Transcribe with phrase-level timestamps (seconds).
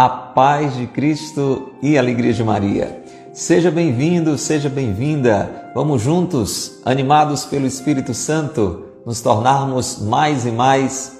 [0.00, 3.02] A paz de Cristo e a alegria de Maria.
[3.32, 5.72] Seja bem-vindo, seja bem-vinda.
[5.74, 11.18] Vamos juntos, animados pelo Espírito Santo, nos tornarmos mais e mais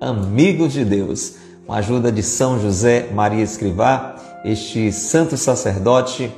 [0.00, 1.34] amigos de Deus.
[1.66, 4.14] Com a ajuda de São José Maria Escrivá,
[4.44, 6.32] este santo sacerdote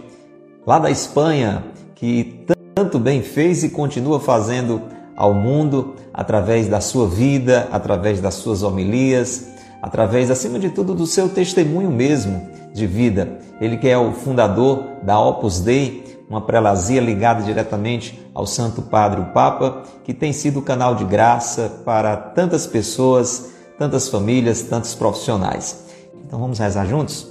[0.66, 1.64] lá da Espanha,
[1.94, 4.80] que tanto bem fez e continua fazendo
[5.14, 9.52] ao mundo através da sua vida, através das suas homilias,
[9.84, 13.38] através, acima de tudo, do seu testemunho mesmo de vida.
[13.60, 19.20] Ele que é o fundador da Opus Dei, uma prelazia ligada diretamente ao Santo Padre,
[19.20, 25.84] o Papa, que tem sido canal de graça para tantas pessoas, tantas famílias, tantos profissionais.
[26.24, 27.28] Então vamos rezar juntos?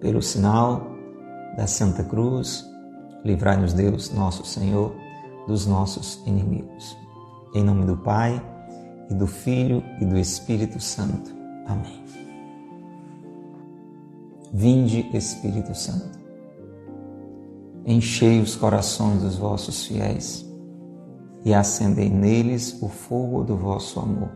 [0.00, 0.86] Pelo sinal
[1.56, 2.64] da Santa Cruz,
[3.24, 4.94] livrai-nos Deus, nosso Senhor,
[5.48, 6.96] dos nossos inimigos.
[7.52, 8.40] Em nome do Pai,
[9.10, 11.35] e do Filho e do Espírito Santo.
[11.66, 12.04] Amém.
[14.52, 16.18] Vinde, Espírito Santo,
[17.84, 20.46] enchei os corações dos vossos fiéis
[21.44, 24.30] e acendei neles o fogo do vosso amor.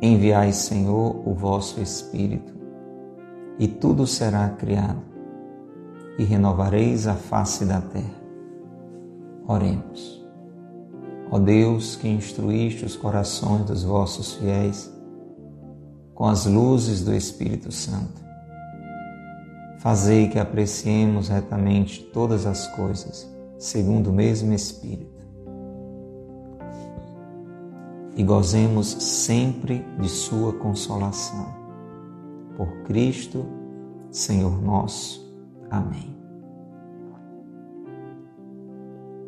[0.00, 2.52] Enviai, Senhor, o vosso Espírito,
[3.58, 5.02] e tudo será criado,
[6.18, 8.24] e renovareis a face da terra.
[9.46, 10.26] Oremos.
[11.30, 14.93] Ó Deus, que instruíste os corações dos vossos fiéis
[16.14, 18.22] com as luzes do Espírito Santo,
[19.78, 25.24] fazei que apreciemos retamente todas as coisas, segundo o mesmo Espírito,
[28.16, 31.52] e gozemos sempre de Sua consolação.
[32.56, 33.44] Por Cristo,
[34.10, 35.24] Senhor nosso.
[35.68, 36.14] Amém.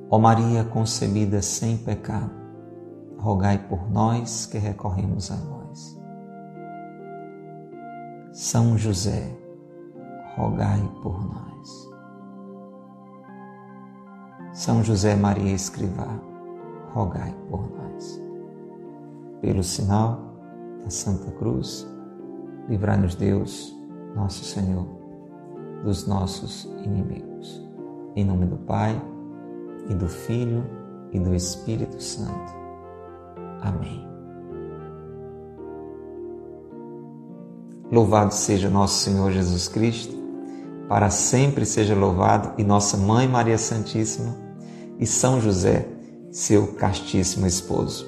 [0.08, 2.30] Ó Maria concebida sem pecado,
[3.18, 5.65] rogai por nós que recorremos a vós.
[8.36, 9.34] São José,
[10.36, 11.88] rogai por nós.
[14.52, 16.20] São José Maria Escrivá,
[16.92, 18.22] rogai por nós.
[19.40, 20.20] Pelo sinal
[20.84, 21.86] da Santa Cruz,
[22.68, 23.74] livrai-nos Deus,
[24.14, 24.86] nosso Senhor,
[25.82, 27.66] dos nossos inimigos.
[28.14, 29.00] Em nome do Pai,
[29.88, 30.62] e do Filho
[31.10, 32.52] e do Espírito Santo.
[33.62, 34.15] Amém.
[37.90, 40.14] Louvado seja nosso Senhor Jesus Cristo,
[40.88, 44.36] para sempre seja louvado, e nossa Mãe Maria Santíssima
[44.98, 45.86] e São José,
[46.30, 48.06] seu castíssimo esposo.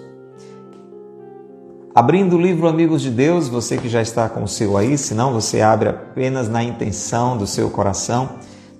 [1.95, 5.15] Abrindo o livro Amigos de Deus, você que já está com o seu aí, se
[5.15, 8.31] não, você abre apenas na intenção do seu coração.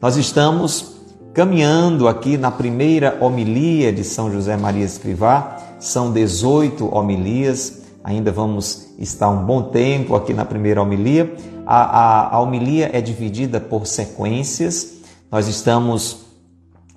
[0.01, 0.99] Nós estamos
[1.39, 8.95] Caminhando aqui na primeira homilia de São José Maria Escrivá, são 18 homilias, ainda vamos
[8.99, 11.35] estar um bom tempo aqui na primeira homilia.
[11.67, 14.99] A, a, a homilia é dividida por sequências,
[15.31, 16.29] nós estamos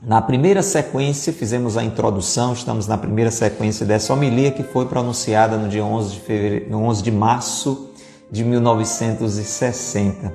[0.01, 5.57] na primeira sequência, fizemos a introdução, estamos na primeira sequência dessa homilia que foi pronunciada
[5.57, 7.91] no dia 11 de, fevereiro, 11 de março
[8.31, 10.33] de 1960.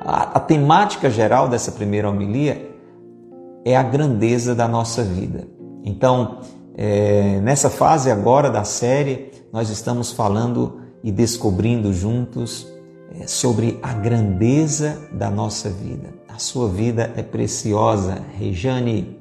[0.00, 2.70] A, a temática geral dessa primeira homilia
[3.64, 5.48] é a grandeza da nossa vida.
[5.84, 6.38] Então,
[6.76, 12.66] é, nessa fase agora da série, nós estamos falando e descobrindo juntos
[13.18, 16.14] é, sobre a grandeza da nossa vida.
[16.28, 19.18] A sua vida é preciosa, Rejane.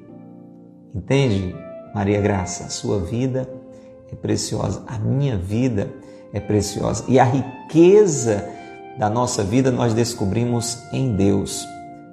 [0.94, 1.56] Entende,
[1.94, 2.66] Maria Graça?
[2.66, 3.50] A sua vida
[4.12, 4.84] é preciosa.
[4.88, 5.92] A minha vida
[6.32, 7.04] é preciosa.
[7.08, 8.48] E a riqueza
[8.98, 11.66] da nossa vida nós descobrimos em Deus.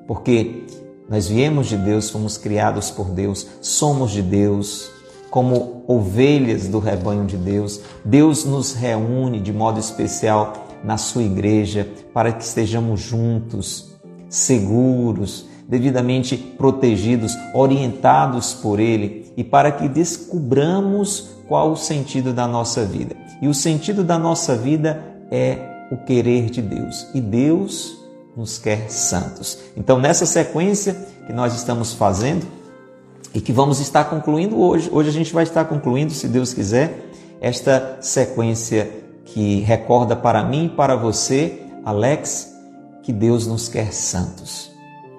[0.06, 0.64] Porque
[1.08, 4.90] nós viemos de Deus, fomos criados por Deus, somos de Deus,
[5.36, 7.82] como ovelhas do rebanho de Deus.
[8.02, 13.94] Deus nos reúne de modo especial na sua igreja para que estejamos juntos,
[14.30, 22.86] seguros, devidamente protegidos, orientados por Ele e para que descubramos qual o sentido da nossa
[22.86, 23.14] vida.
[23.42, 25.58] E o sentido da nossa vida é
[25.92, 27.08] o querer de Deus.
[27.12, 27.94] E Deus
[28.34, 29.58] nos quer santos.
[29.76, 30.94] Então, nessa sequência
[31.26, 32.46] que nós estamos fazendo
[33.36, 37.10] e que vamos estar concluindo hoje, hoje a gente vai estar concluindo, se Deus quiser,
[37.38, 38.90] esta sequência
[39.26, 42.56] que recorda para mim e para você, Alex,
[43.02, 44.72] que Deus nos quer santos.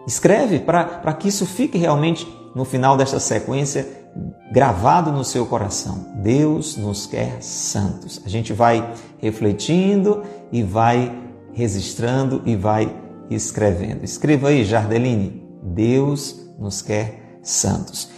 [0.08, 3.88] Escreve para que isso fique realmente no final desta sequência
[4.52, 6.08] gravado no seu coração.
[6.16, 8.20] Deus nos quer santos.
[8.26, 11.16] A gente vai refletindo e vai
[11.54, 12.92] registrando e vai
[13.30, 14.04] escrevendo.
[14.04, 17.27] Escreva aí, Jardeline, Deus nos quer santos.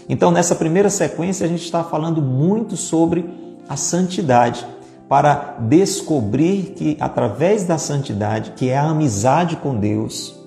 [0.09, 3.29] Então, nessa primeira sequência, a gente está falando muito sobre
[3.67, 4.65] a santidade.
[5.09, 10.39] para descobrir que através da santidade, que é a amizade com Deus,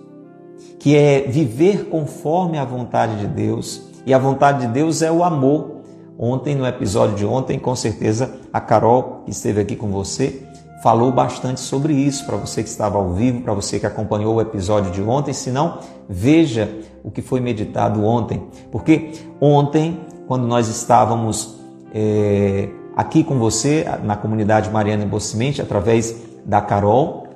[0.78, 5.24] que é viver conforme a vontade de Deus, e a vontade de Deus é o
[5.24, 5.82] amor.
[6.16, 10.46] Ontem, no episódio de ontem, com certeza a Carol, que esteve aqui com você,
[10.82, 14.40] falou bastante sobre isso para você que estava ao vivo, para você que acompanhou o
[14.40, 15.32] episódio de ontem.
[15.32, 16.68] Se não, veja
[17.04, 21.56] o que foi meditado ontem, porque ontem, quando nós estávamos
[21.94, 27.28] é, aqui com você na comunidade Mariana Bocimente, através da Carol,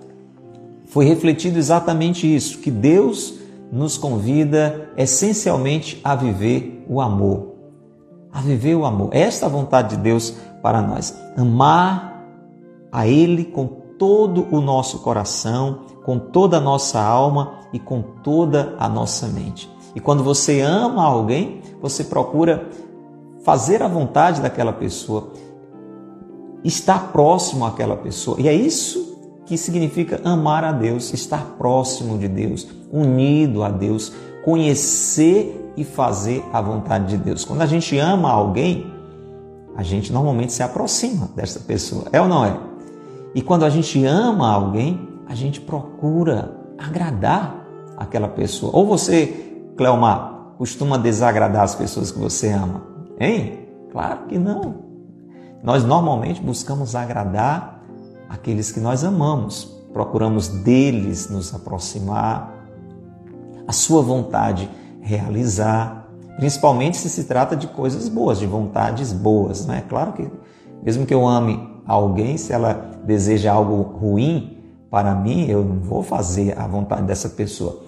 [0.86, 3.34] foi refletido exatamente isso, que Deus
[3.70, 7.54] nos convida essencialmente a viver o amor.
[8.32, 9.10] A viver o amor.
[9.12, 11.16] Esta é a vontade de Deus para nós.
[11.36, 12.15] Amar
[12.96, 13.66] a Ele com
[13.98, 19.70] todo o nosso coração, com toda a nossa alma e com toda a nossa mente.
[19.94, 22.70] E quando você ama alguém, você procura
[23.44, 25.28] fazer a vontade daquela pessoa,
[26.64, 28.40] estar próximo àquela pessoa.
[28.40, 29.14] E é isso
[29.44, 34.10] que significa amar a Deus, estar próximo de Deus, unido a Deus,
[34.42, 37.44] conhecer e fazer a vontade de Deus.
[37.44, 38.90] Quando a gente ama alguém,
[39.76, 42.04] a gente normalmente se aproxima dessa pessoa.
[42.10, 42.65] É ou não é?
[43.36, 48.74] E quando a gente ama alguém, a gente procura agradar aquela pessoa.
[48.74, 52.82] Ou você, Cleomar, costuma desagradar as pessoas que você ama?
[53.20, 53.68] Hein?
[53.92, 54.76] Claro que não.
[55.62, 57.82] Nós normalmente buscamos agradar
[58.26, 59.64] aqueles que nós amamos.
[59.92, 62.54] Procuramos deles nos aproximar,
[63.68, 64.66] a sua vontade
[65.02, 69.84] realizar, principalmente se se trata de coisas boas, de vontades boas, né?
[69.86, 70.26] Claro que
[70.82, 72.72] mesmo que eu ame alguém, se ela
[73.04, 74.58] deseja algo ruim
[74.90, 77.82] para mim, eu não vou fazer a vontade dessa pessoa.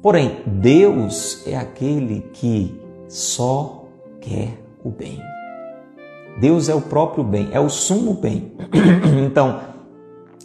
[0.00, 3.84] Porém, Deus é aquele que só
[4.20, 5.20] quer o bem.
[6.40, 8.52] Deus é o próprio bem, é o sumo bem.
[9.24, 9.60] Então,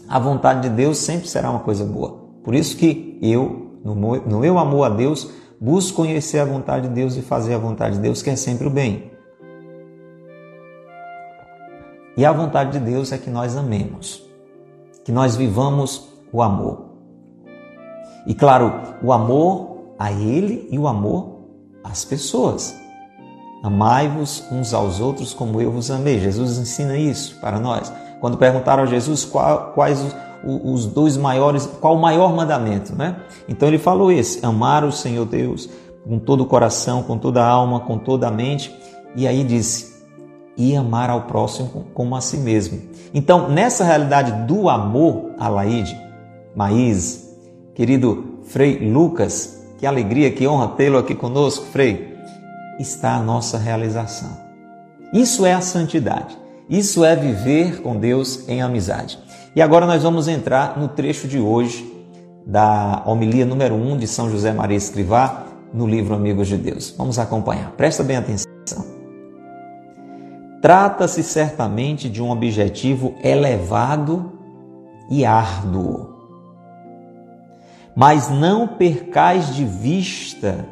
[0.07, 2.18] a vontade de Deus sempre será uma coisa boa.
[2.44, 7.18] Por isso que eu, no meu, amor a Deus, busco conhecer a vontade de Deus
[7.18, 9.12] e fazer a vontade de Deus, que é sempre o bem.
[12.18, 14.24] E a vontade de Deus é que nós amemos,
[15.06, 16.88] que nós vivamos o amor.
[18.25, 18.74] E claro,
[19.04, 21.44] o amor a Ele e o amor
[21.84, 22.75] às pessoas.
[23.64, 26.19] Amai-vos uns aos outros como eu vos amei.
[26.19, 27.92] Jesus ensina isso para nós.
[28.19, 29.24] Quando perguntaram a Jesus
[29.74, 30.04] quais
[30.44, 33.16] os, dois maiores, qual o maior mandamento, né?
[33.48, 35.69] Então ele falou esse: amar o Senhor Deus
[36.04, 38.75] com todo o coração, com toda a alma, com toda a mente.
[39.16, 39.96] E aí disse:
[40.57, 42.81] e amar ao próximo como a si mesmo.
[43.13, 45.95] Então, nessa realidade do amor a Laide,
[46.56, 47.30] Maís,
[47.75, 52.18] querido Frei Lucas, que alegria, que honra tê-lo aqui conosco, Frei,
[52.80, 54.36] está a nossa realização.
[55.13, 56.38] Isso é a santidade.
[56.69, 59.18] Isso é viver com Deus em amizade.
[59.56, 61.94] E agora nós vamos entrar no trecho de hoje
[62.45, 66.94] da homilia número 1 de São José Maria Escrivá no livro Amigos de Deus.
[66.98, 67.71] Vamos acompanhar.
[67.71, 68.46] Presta bem atenção.
[70.68, 74.34] Trata-se certamente de um objetivo elevado
[75.10, 76.10] e árduo.
[77.96, 80.66] Mas não percais de vista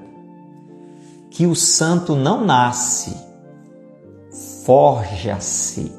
[1.31, 3.15] que o santo não nasce,
[4.65, 5.93] forja-se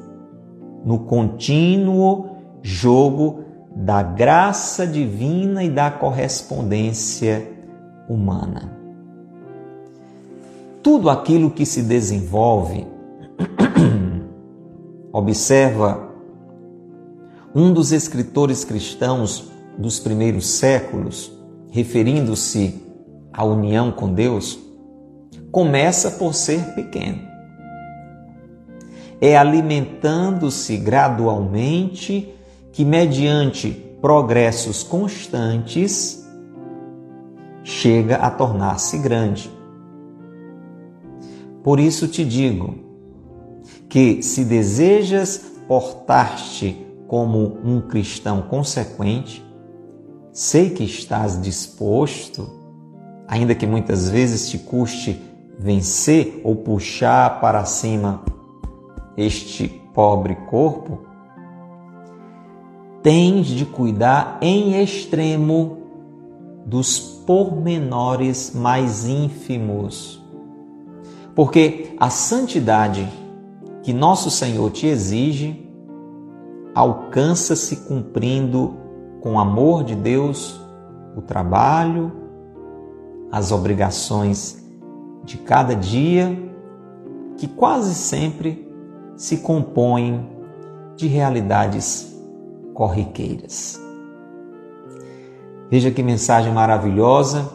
[0.85, 3.45] no contínuo jogo
[3.75, 7.51] da graça divina e da correspondência
[8.07, 8.77] humana.
[10.83, 12.95] Tudo aquilo que se desenvolve
[15.17, 16.11] Observa
[17.55, 21.31] um dos escritores cristãos dos primeiros séculos,
[21.71, 22.79] referindo-se
[23.33, 24.59] à união com Deus,
[25.51, 27.19] começa por ser pequeno.
[29.19, 32.31] É alimentando-se gradualmente
[32.71, 36.23] que, mediante progressos constantes,
[37.63, 39.49] chega a tornar-se grande.
[41.63, 42.86] Por isso te digo,
[43.97, 49.43] que se desejas portar-te como um cristão consequente,
[50.31, 52.47] sei que estás disposto,
[53.27, 55.19] ainda que muitas vezes te custe
[55.57, 58.21] vencer ou puxar para cima
[59.17, 60.99] este pobre corpo,
[63.01, 65.79] tens de cuidar em extremo
[66.67, 70.23] dos pormenores mais ínfimos.
[71.33, 73.09] Porque a santidade
[73.87, 75.65] que nosso Senhor te exige
[76.75, 78.75] alcança-se cumprindo
[79.21, 80.59] com amor de Deus
[81.15, 82.11] o trabalho,
[83.31, 84.61] as obrigações
[85.23, 86.37] de cada dia,
[87.37, 88.69] que quase sempre
[89.15, 90.27] se compõem
[90.97, 92.13] de realidades
[92.73, 93.81] corriqueiras.
[95.71, 97.49] Veja que mensagem maravilhosa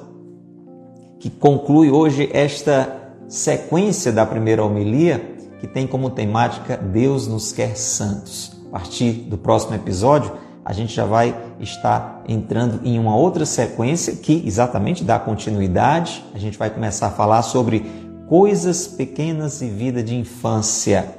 [1.19, 5.32] que conclui hoje esta sequência da primeira homilia,
[5.63, 8.51] que tem como temática Deus nos quer santos.
[8.67, 10.33] A partir do próximo episódio,
[10.65, 16.25] a gente já vai estar entrando em uma outra sequência que exatamente dá continuidade.
[16.35, 17.87] A gente vai começar a falar sobre
[18.29, 21.15] coisas pequenas e vida de infância.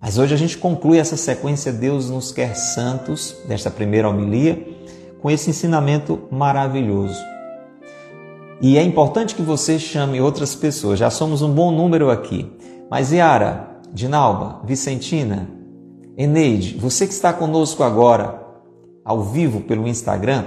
[0.00, 4.66] Mas hoje a gente conclui essa sequência Deus nos quer santos, desta primeira homilia,
[5.20, 7.20] com esse ensinamento maravilhoso.
[8.58, 12.50] E é importante que você chame outras pessoas, já somos um bom número aqui.
[12.90, 15.48] Mas Yara, Dinalba, Vicentina,
[16.16, 18.42] Eneide, você que está conosco agora,
[19.04, 20.44] ao vivo pelo Instagram,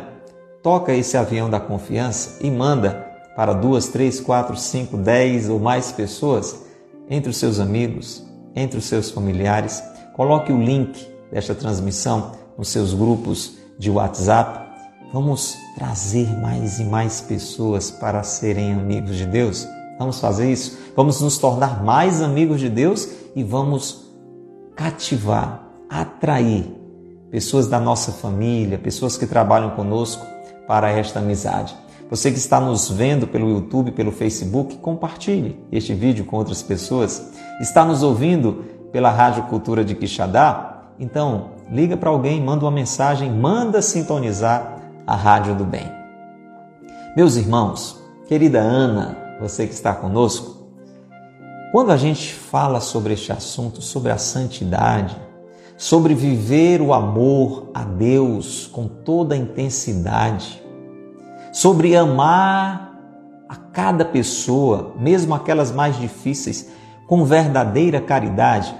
[0.63, 5.91] toca esse avião da confiança e manda para duas, três, quatro, cinco, dez ou mais
[5.91, 6.63] pessoas
[7.09, 9.83] entre os seus amigos, entre os seus familiares.
[10.15, 14.67] Coloque o link desta transmissão nos seus grupos de WhatsApp.
[15.13, 19.67] Vamos trazer mais e mais pessoas para serem amigos de Deus.
[19.99, 20.79] Vamos fazer isso?
[20.95, 24.09] Vamos nos tornar mais amigos de Deus e vamos
[24.73, 26.73] cativar, atrair
[27.29, 30.25] pessoas da nossa família, pessoas que trabalham conosco
[30.65, 31.75] para esta amizade.
[32.09, 37.33] Você que está nos vendo pelo YouTube, pelo Facebook, compartilhe este vídeo com outras pessoas.
[37.59, 38.63] Está nos ouvindo
[38.93, 40.85] pela Rádio Cultura de Quixadá?
[40.97, 45.91] Então, liga para alguém, manda uma mensagem, manda sintonizar a Rádio do Bem.
[47.15, 50.59] Meus irmãos, querida Ana, você que está conosco,
[51.71, 55.15] quando a gente fala sobre este assunto, sobre a santidade,
[55.77, 60.61] sobre viver o amor a Deus com toda a intensidade,
[61.53, 62.99] sobre amar
[63.47, 66.69] a cada pessoa, mesmo aquelas mais difíceis,
[67.07, 68.75] com verdadeira caridade,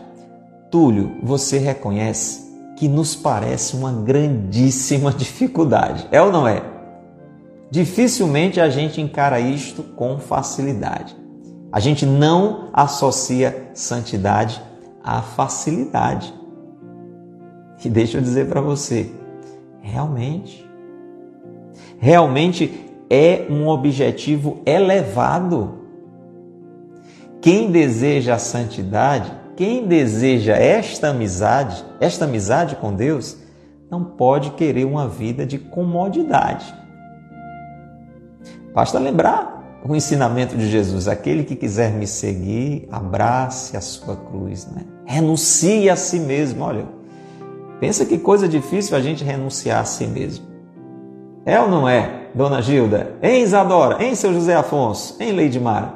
[0.70, 6.64] Túlio, você reconhece que nos parece uma grandíssima dificuldade, é ou não é?
[7.72, 11.16] Dificilmente a gente encara isto com facilidade.
[11.72, 14.60] A gente não associa santidade
[15.04, 16.34] à facilidade.
[17.84, 19.12] E deixa eu dizer para você,
[19.82, 20.68] realmente,
[22.00, 25.80] realmente é um objetivo elevado.
[27.40, 33.38] Quem deseja a santidade, quem deseja esta amizade, esta amizade com Deus,
[33.90, 36.79] não pode querer uma vida de comodidade.
[38.74, 44.68] Basta lembrar o ensinamento de Jesus: aquele que quiser me seguir, abrace a sua cruz,
[44.68, 44.84] né?
[45.06, 46.64] renuncie a si mesmo.
[46.64, 47.00] Olha,
[47.80, 50.46] Pensa que coisa difícil a gente renunciar a si mesmo.
[51.46, 53.14] É ou não é, Dona Gilda?
[53.22, 54.04] Em Isadora?
[54.04, 55.16] Em seu José Afonso?
[55.20, 55.94] Em Leide Mara?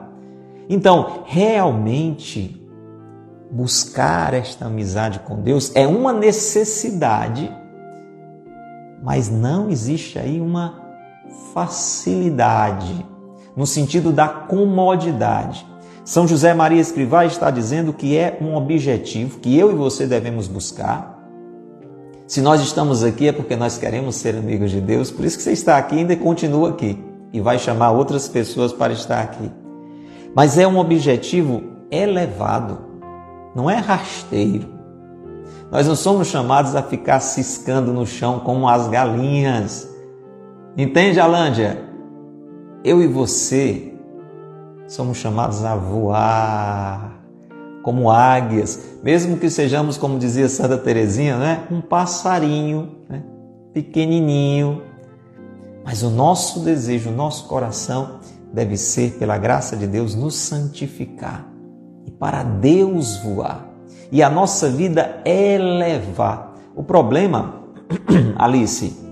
[0.69, 2.65] Então, realmente,
[3.51, 7.51] buscar esta amizade com Deus é uma necessidade,
[9.03, 10.82] mas não existe aí uma
[11.53, 13.05] facilidade,
[13.55, 15.65] no sentido da comodidade.
[16.03, 20.47] São José Maria Escrivá está dizendo que é um objetivo que eu e você devemos
[20.47, 21.13] buscar,
[22.25, 25.43] se nós estamos aqui é porque nós queremos ser amigos de Deus, por isso que
[25.43, 26.97] você está aqui e ainda continua aqui
[27.33, 29.51] e vai chamar outras pessoas para estar aqui.
[30.33, 31.61] Mas é um objetivo
[31.91, 32.79] elevado,
[33.53, 34.67] não é rasteiro.
[35.69, 39.87] Nós não somos chamados a ficar ciscando no chão como as galinhas.
[40.75, 41.79] Entende, Alândia?
[42.83, 43.93] Eu e você
[44.87, 47.21] somos chamados a voar
[47.83, 51.67] como águias, mesmo que sejamos, como dizia Santa Teresinha, né?
[51.69, 53.21] um passarinho né?
[53.71, 54.81] pequenininho.
[55.85, 58.19] Mas o nosso desejo, o nosso coração
[58.51, 61.45] deve ser, pela graça de Deus, nos santificar
[62.03, 63.67] e para Deus voar.
[64.11, 66.55] E a nossa vida elevar.
[66.75, 67.63] O problema,
[68.37, 69.02] Alice,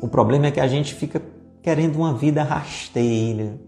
[0.00, 1.22] o problema é que a gente fica
[1.62, 3.58] querendo uma vida rasteira,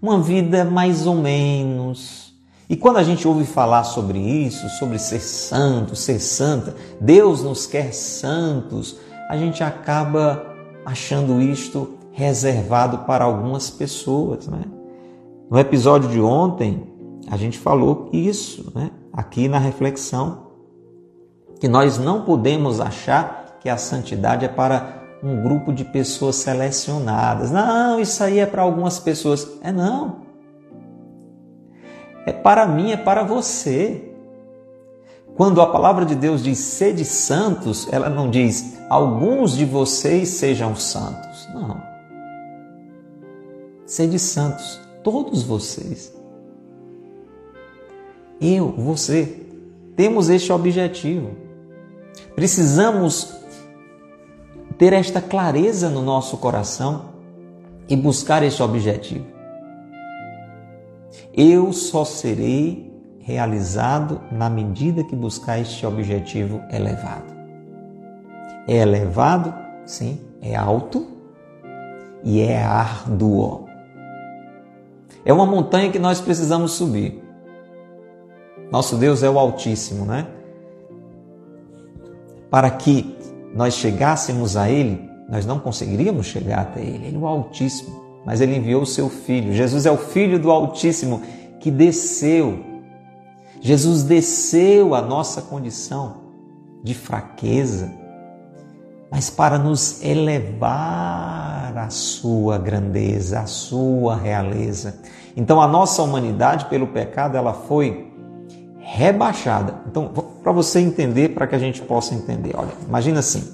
[0.00, 2.28] uma vida mais ou menos,
[2.68, 7.64] e quando a gente ouve falar sobre isso, sobre ser santo, ser santa, Deus nos
[7.64, 8.98] quer santos,
[9.30, 14.46] a gente acaba achando isto reservado para algumas pessoas.
[14.46, 14.60] Né?
[15.50, 16.86] No episódio de ontem,
[17.30, 18.90] a gente falou isso, né?
[19.14, 20.48] aqui na reflexão,
[21.58, 27.50] que nós não podemos achar que a santidade é para um grupo de pessoas selecionadas.
[27.50, 29.46] Não, isso aí é para algumas pessoas.
[29.62, 30.28] É não
[32.28, 34.04] é para mim, é para você.
[35.34, 40.76] Quando a palavra de Deus diz sede santos, ela não diz alguns de vocês sejam
[40.76, 41.48] santos.
[41.54, 41.80] Não.
[43.86, 46.12] Sede santos, todos vocês.
[48.40, 49.46] Eu, você,
[49.96, 51.30] temos este objetivo.
[52.34, 53.37] Precisamos
[54.78, 57.06] ter esta clareza no nosso coração
[57.88, 59.26] e buscar este objetivo.
[61.34, 67.36] Eu só serei realizado na medida que buscar este objetivo elevado.
[68.66, 69.52] É elevado,
[69.84, 71.06] sim, é alto
[72.22, 73.66] e é árduo.
[75.24, 77.22] É uma montanha que nós precisamos subir.
[78.70, 80.26] Nosso Deus é o Altíssimo, né?
[82.50, 83.17] Para que
[83.54, 87.06] nós chegássemos a Ele, nós não conseguiríamos chegar até Ele.
[87.06, 89.52] Ele é o Altíssimo, mas Ele enviou o seu Filho.
[89.52, 91.22] Jesus é o Filho do Altíssimo
[91.60, 92.64] que desceu.
[93.60, 96.28] Jesus desceu a nossa condição
[96.82, 97.90] de fraqueza,
[99.10, 105.00] mas para nos elevar à sua grandeza, à sua realeza.
[105.36, 108.07] Então a nossa humanidade pelo pecado ela foi
[108.90, 109.74] rebaixada.
[109.86, 110.08] Então,
[110.42, 113.52] para você entender, para que a gente possa entender, olha, imagina assim: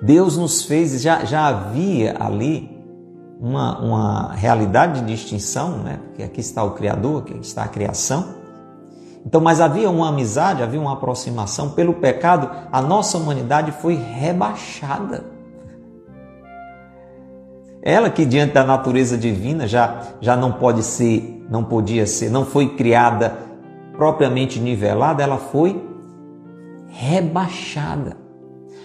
[0.00, 2.70] Deus nos fez, já, já havia ali
[3.40, 5.98] uma, uma realidade de distinção, né?
[6.06, 8.36] Porque aqui está o Criador, aqui está a criação.
[9.24, 11.70] Então, mas havia uma amizade, havia uma aproximação.
[11.70, 15.24] Pelo pecado, a nossa humanidade foi rebaixada.
[17.82, 22.44] Ela que diante da natureza divina já, já não pode ser, não podia ser, não
[22.44, 23.45] foi criada
[23.96, 25.82] propriamente nivelada, ela foi
[26.88, 28.16] rebaixada.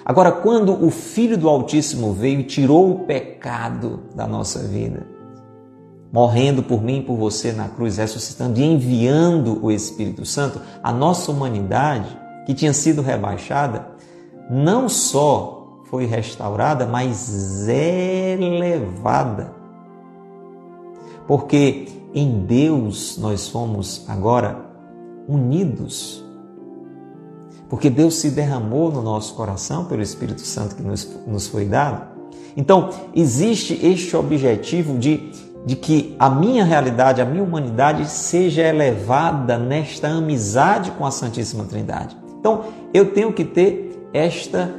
[0.03, 5.05] Agora, quando o Filho do Altíssimo veio e tirou o pecado da nossa vida,
[6.11, 10.91] morrendo por mim e por você na cruz, ressuscitando e enviando o Espírito Santo, a
[10.91, 13.87] nossa humanidade, que tinha sido rebaixada,
[14.49, 19.53] não só foi restaurada, mas elevada.
[21.27, 24.70] Porque em Deus nós somos agora
[25.27, 26.23] unidos.
[27.69, 32.11] Porque Deus se derramou no nosso coração pelo Espírito Santo que nos, nos foi dado.
[32.55, 35.31] Então, existe este objetivo de,
[35.65, 41.63] de que a minha realidade, a minha humanidade seja elevada nesta amizade com a Santíssima
[41.63, 42.17] Trindade.
[42.39, 44.73] Então, eu tenho que ter esta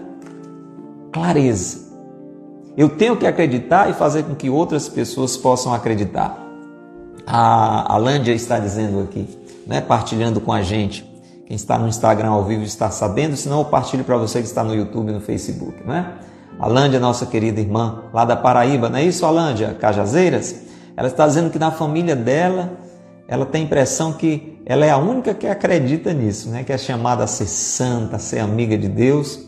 [1.11, 1.93] clareza.
[2.77, 6.39] Eu tenho que acreditar e fazer com que outras pessoas possam acreditar.
[7.27, 9.29] A Alândia está dizendo aqui:
[9.67, 11.11] né, partilhando com a gente.
[11.47, 14.63] Quem está no Instagram ao vivo está sabendo, senão eu partilho para você que está
[14.65, 15.83] no YouTube e no Facebook.
[15.85, 16.15] Né?
[16.59, 19.75] Alândia, nossa querida irmã lá da Paraíba, não é isso, Alândia?
[19.75, 20.63] Cajazeiras?
[20.97, 22.79] Ela está dizendo que na família dela,
[23.27, 26.63] ela tem a impressão que ela é a única que acredita nisso, né?
[26.65, 29.41] que é chamada a ser santa, a ser amiga de Deus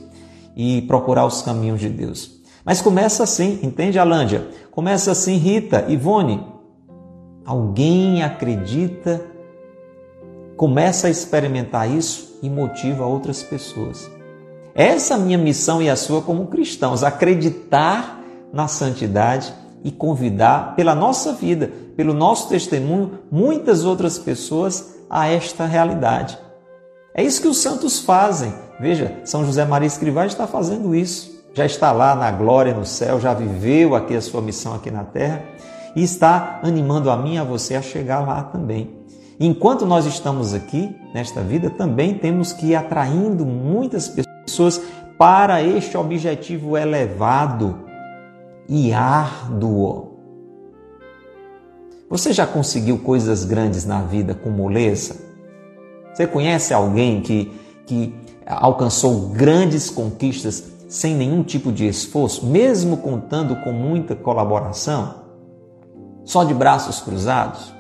[0.57, 2.43] e procurar os caminhos de Deus.
[2.65, 4.49] Mas começa assim, entende, Alândia?
[4.71, 6.45] Começa assim, Rita, Ivone.
[7.45, 9.21] Alguém acredita
[10.57, 14.11] começa a experimentar isso e motiva outras pessoas.
[14.75, 18.21] Essa é a minha missão e a sua como cristãos, acreditar
[18.53, 25.65] na santidade e convidar pela nossa vida, pelo nosso testemunho, muitas outras pessoas a esta
[25.67, 26.39] realidade.
[27.15, 28.53] É isso que os santos fazem.
[28.81, 31.35] Veja, São José Maria Escrivá está fazendo isso.
[31.53, 35.05] Já está lá na glória no céu, já viveu aqui a sua missão aqui na
[35.05, 35.41] terra
[35.95, 39.04] e está animando a mim e a você a chegar lá também.
[39.39, 44.81] Enquanto nós estamos aqui nesta vida, também temos que ir atraindo muitas pessoas
[45.19, 47.81] para este objetivo elevado
[48.69, 50.15] e árduo.
[52.09, 55.17] Você já conseguiu coisas grandes na vida com moleza?
[56.13, 57.51] Você conhece alguém que,
[57.87, 58.15] que
[58.47, 65.25] alcançou grandes conquistas sem nenhum tipo de esforço, mesmo contando com muita colaboração?
[66.25, 67.74] Só de braços cruzados?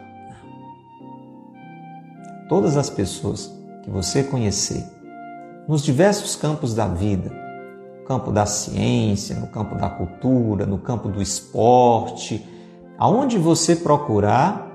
[2.48, 3.52] Todas as pessoas
[3.82, 4.84] que você conhecer
[5.66, 7.30] nos diversos campos da vida,
[8.00, 12.46] no campo da ciência, no campo da cultura, no campo do esporte,
[12.98, 14.70] aonde você procurar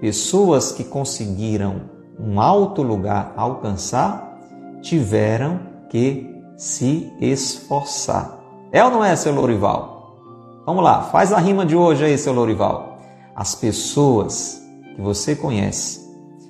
[0.00, 1.82] pessoas que conseguiram
[2.18, 4.38] um alto lugar alcançar,
[4.80, 8.38] tiveram que se esforçar.
[8.70, 10.62] É ou não é, seu Lorival?
[10.66, 12.98] Vamos lá, faz a rima de hoje aí, seu Lorival.
[13.34, 14.62] As pessoas
[14.94, 16.03] que você conhece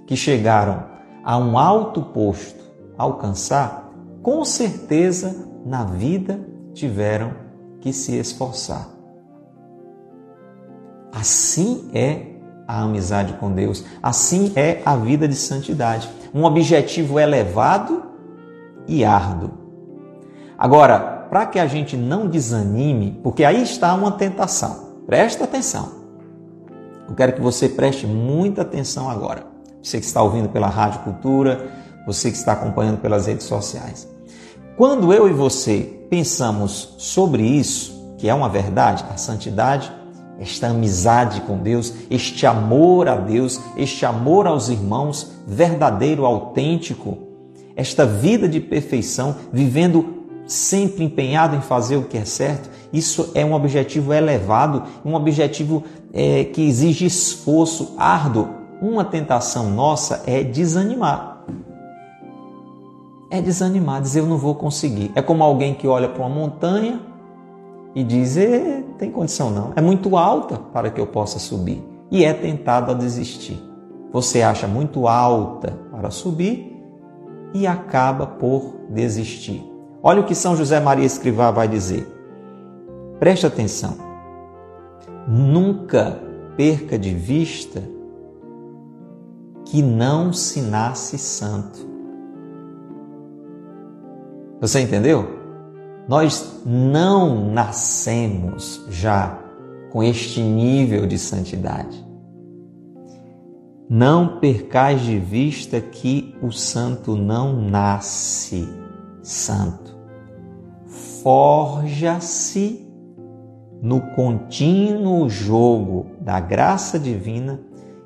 [0.06, 0.84] que chegaram
[1.24, 2.62] a um alto posto
[2.96, 3.90] alcançar,
[4.22, 6.40] com certeza na vida
[6.72, 7.32] tiveram
[7.80, 8.88] que se esforçar.
[11.12, 12.34] Assim é
[12.66, 18.02] a amizade com Deus, assim é a vida de santidade, um objetivo elevado
[18.86, 19.50] e árduo.
[20.58, 26.04] Agora, para que a gente não desanime, porque aí está uma tentação, presta atenção.
[27.08, 29.53] Eu quero que você preste muita atenção agora
[29.84, 31.68] você que está ouvindo pela Rádio Cultura,
[32.06, 34.08] você que está acompanhando pelas redes sociais.
[34.76, 39.92] Quando eu e você pensamos sobre isso, que é uma verdade, a santidade,
[40.40, 47.18] esta amizade com Deus, este amor a Deus, este amor aos irmãos, verdadeiro, autêntico,
[47.76, 53.44] esta vida de perfeição, vivendo sempre empenhado em fazer o que é certo, isso é
[53.44, 58.63] um objetivo elevado, um objetivo é, que exige esforço árduo.
[58.84, 61.42] Uma tentação nossa é desanimar.
[63.30, 65.10] É desanimar, dizer eu não vou conseguir.
[65.14, 67.00] É como alguém que olha para uma montanha
[67.94, 68.36] e diz:
[68.98, 71.82] tem condição não, é muito alta para que eu possa subir.
[72.10, 73.58] E é tentado a desistir.
[74.12, 76.78] Você acha muito alta para subir
[77.54, 79.64] e acaba por desistir.
[80.02, 82.06] Olha o que São José Maria Escrivá vai dizer.
[83.18, 83.96] Preste atenção.
[85.26, 86.20] Nunca
[86.54, 87.93] perca de vista
[89.64, 91.78] que não se nasce santo.
[94.60, 95.28] Você entendeu?
[96.08, 99.38] Nós não nascemos já
[99.90, 102.04] com este nível de santidade.
[103.88, 108.68] Não percais de vista que o santo não nasce
[109.22, 109.94] santo.
[111.22, 112.86] Forja-se
[113.80, 117.60] no contínuo jogo da graça divina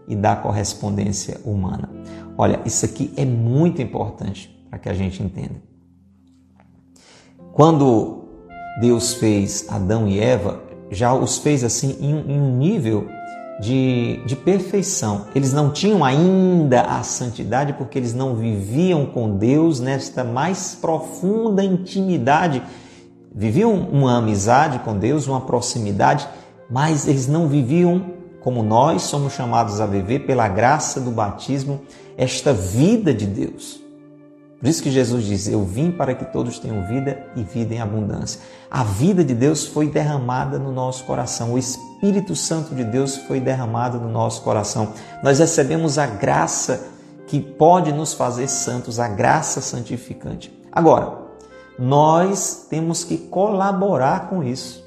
[0.08, 1.88] e da correspondência humana.
[2.36, 5.56] Olha, isso aqui é muito importante para que a gente entenda.
[7.52, 8.24] Quando
[8.80, 13.08] Deus fez Adão e Eva, já os fez assim em, um nível
[13.60, 15.26] de, de perfeição.
[15.34, 21.64] Eles não tinham ainda a santidade porque eles não viviam com Deus nesta mais profunda
[21.64, 22.62] intimidade.
[23.34, 26.28] Viviam uma amizade com Deus, uma proximidade,
[26.70, 31.80] mas eles não viviam como nós somos chamados a viver pela graça do batismo,
[32.16, 33.80] esta vida de Deus.
[34.58, 37.80] Por isso que Jesus diz: Eu vim para que todos tenham vida e vida em
[37.80, 38.40] abundância.
[38.70, 43.40] A vida de Deus foi derramada no nosso coração, o Espírito Santo de Deus foi
[43.40, 44.92] derramado no nosso coração.
[45.22, 46.88] Nós recebemos a graça
[47.28, 50.52] que pode nos fazer santos, a graça santificante.
[50.72, 51.18] Agora,
[51.78, 54.84] nós temos que colaborar com isso.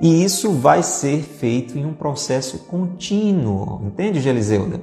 [0.00, 4.80] E isso vai ser feito em um processo contínuo, entende, Geliseuda?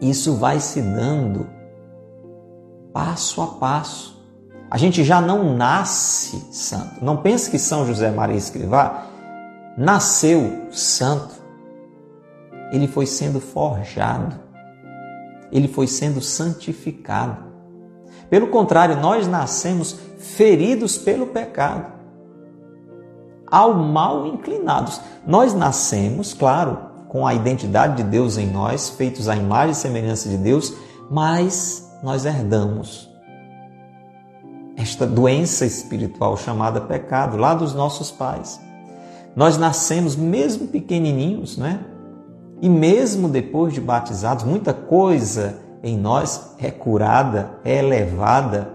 [0.00, 1.46] Isso vai se dando
[2.92, 4.20] passo a passo.
[4.70, 7.04] A gente já não nasce santo.
[7.04, 9.06] Não pense que São José Maria Escrivá
[9.76, 11.34] nasceu santo.
[12.72, 14.38] Ele foi sendo forjado.
[15.50, 17.50] Ele foi sendo santificado.
[18.30, 21.92] Pelo contrário, nós nascemos feridos pelo pecado,
[23.50, 25.00] ao mal inclinados.
[25.26, 30.28] Nós nascemos, claro, com a identidade de Deus em nós, feitos à imagem e semelhança
[30.28, 30.74] de Deus,
[31.10, 33.10] mas nós herdamos
[34.76, 38.60] esta doença espiritual chamada pecado lá dos nossos pais.
[39.36, 41.80] Nós nascemos mesmo pequenininhos, né?
[42.62, 48.70] E mesmo depois de batizados, muita coisa em nós é curada, é elevada,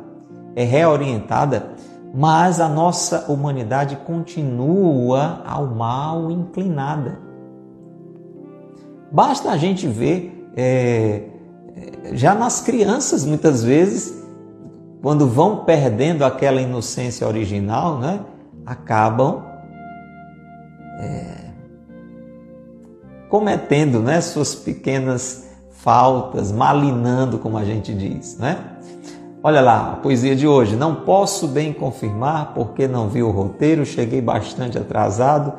[0.55, 1.71] é reorientada,
[2.17, 7.19] mas a nossa humanidade continua ao mal inclinada.
[9.11, 11.23] Basta a gente ver, é,
[12.13, 14.23] já nas crianças, muitas vezes,
[15.01, 18.21] quando vão perdendo aquela inocência original, né,
[18.65, 19.43] acabam
[21.01, 21.49] é,
[23.27, 28.37] cometendo né, suas pequenas faltas, malinando, como a gente diz.
[28.37, 28.57] Né?
[29.47, 30.75] Olha lá, a poesia de hoje.
[30.75, 35.53] Não posso bem confirmar porque não vi o roteiro, cheguei bastante atrasado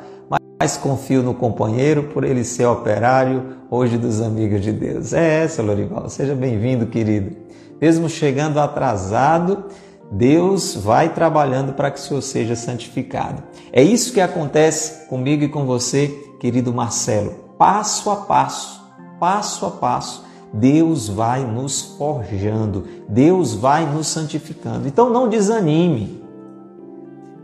[0.58, 5.12] mas confio no companheiro por ele ser operário hoje dos amigos de Deus.
[5.12, 6.08] É essa, Lorival.
[6.08, 7.36] Seja bem-vindo, querido.
[7.80, 9.66] Mesmo chegando atrasado,
[10.10, 13.44] Deus vai trabalhando para que o Senhor seja santificado.
[13.72, 16.08] É isso que acontece comigo e com você,
[16.40, 17.32] querido Marcelo.
[17.56, 18.82] Passo a passo,
[19.20, 20.25] passo a passo,
[20.58, 24.88] Deus vai nos forjando, Deus vai nos santificando.
[24.88, 26.22] Então não desanime.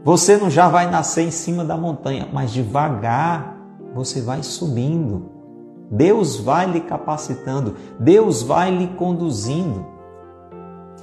[0.05, 3.57] Você não já vai nascer em cima da montanha, mas devagar
[3.95, 5.31] você vai subindo.
[5.91, 9.85] Deus vai lhe capacitando, Deus vai lhe conduzindo.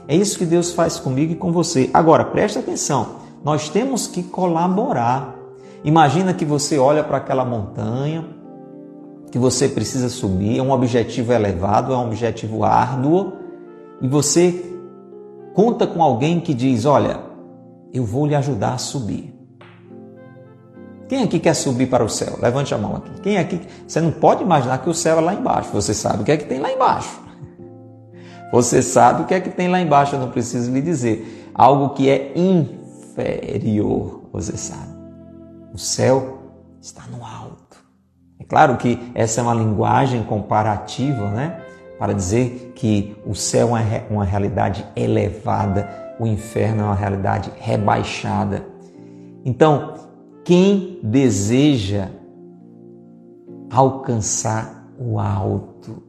[0.07, 1.91] É isso que Deus faz comigo e com você.
[1.93, 5.35] Agora, preste atenção, nós temos que colaborar.
[5.83, 8.25] Imagina que você olha para aquela montanha,
[9.31, 13.33] que você precisa subir, é um objetivo elevado, é um objetivo árduo,
[14.01, 14.65] e você
[15.53, 17.19] conta com alguém que diz: Olha,
[17.93, 19.35] eu vou lhe ajudar a subir.
[21.07, 22.37] Quem aqui quer subir para o céu?
[22.39, 23.09] Levante a mão aqui.
[23.21, 23.59] Quem aqui?
[23.87, 25.71] Você não pode imaginar que o céu é lá embaixo.
[25.73, 27.19] Você sabe o que é que tem lá embaixo.
[28.51, 31.51] Você sabe o que é que tem lá embaixo, eu não preciso lhe dizer.
[31.53, 34.89] Algo que é inferior, você sabe.
[35.73, 36.39] O céu
[36.81, 37.23] está no
[38.49, 41.61] claro que essa é uma linguagem comparativa, né?
[41.97, 48.65] Para dizer que o céu é uma realidade elevada, o inferno é uma realidade rebaixada.
[49.45, 49.93] Então,
[50.43, 52.09] quem deseja
[53.71, 56.03] alcançar o alto,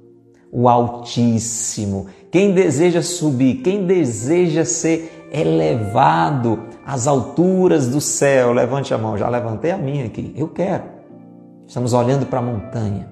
[0.51, 8.99] o Altíssimo, quem deseja subir, quem deseja ser elevado às alturas do céu, levante a
[8.99, 9.17] mão.
[9.17, 10.33] Já levantei a minha aqui.
[10.37, 11.00] Eu quero.
[11.71, 13.09] Estamos olhando para a montanha.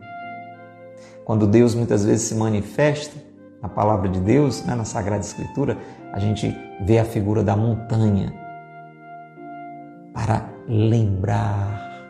[1.25, 3.15] Quando Deus muitas vezes se manifesta
[3.63, 5.79] na palavra de Deus, né, na Sagrada Escritura,
[6.13, 6.53] a gente
[6.85, 8.35] vê a figura da montanha
[10.13, 12.03] para lembrar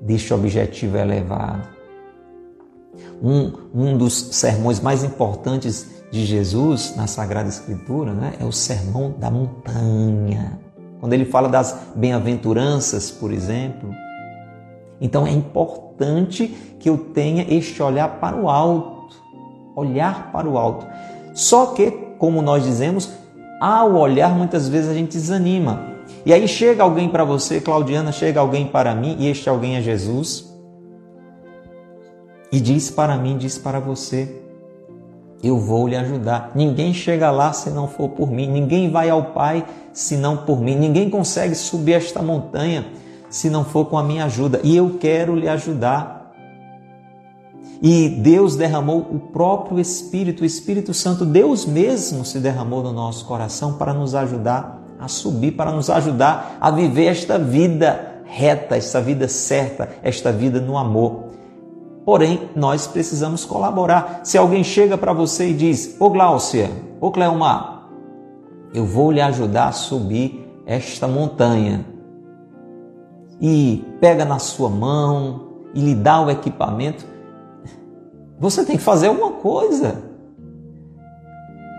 [0.00, 1.68] deste objetivo elevado.
[3.22, 9.14] Um, um dos sermões mais importantes de Jesus na Sagrada Escritura né, é o sermão
[9.16, 10.58] da montanha.
[10.98, 13.94] Quando ele fala das bem-aventuranças, por exemplo.
[15.00, 19.16] Então é importante que eu tenha este olhar para o alto.
[19.74, 20.86] Olhar para o alto.
[21.34, 23.10] Só que, como nós dizemos,
[23.60, 25.88] ao olhar muitas vezes a gente desanima.
[26.26, 29.80] E aí chega alguém para você, Claudiana, chega alguém para mim, e este alguém é
[29.80, 30.52] Jesus.
[32.52, 34.40] E diz para mim, diz para você:
[35.42, 36.52] eu vou lhe ajudar.
[36.54, 40.60] Ninguém chega lá se não for por mim, ninguém vai ao Pai se não por
[40.60, 42.86] mim, ninguém consegue subir esta montanha
[43.30, 46.32] se não for com a minha ajuda, e eu quero lhe ajudar.
[47.80, 53.24] E Deus derramou o próprio Espírito, o Espírito Santo, Deus mesmo se derramou no nosso
[53.24, 59.00] coração para nos ajudar a subir, para nos ajudar a viver esta vida reta, esta
[59.00, 61.30] vida certa, esta vida no amor.
[62.04, 64.20] Porém, nós precisamos colaborar.
[64.24, 67.88] Se alguém chega para você e diz: Ô Gláucia, ô Cleomar,
[68.74, 71.84] eu vou lhe ajudar a subir esta montanha.
[73.40, 77.04] E pega na sua mão e lhe dá o equipamento.
[78.38, 80.02] Você tem que fazer alguma coisa.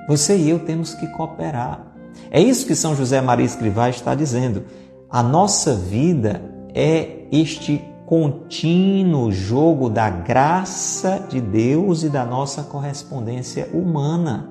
[0.07, 1.91] Você e eu temos que cooperar.
[2.29, 4.63] É isso que São José Maria Escrivá está dizendo.
[5.09, 6.41] A nossa vida
[6.73, 14.49] é este contínuo jogo da graça de Deus e da nossa correspondência humana.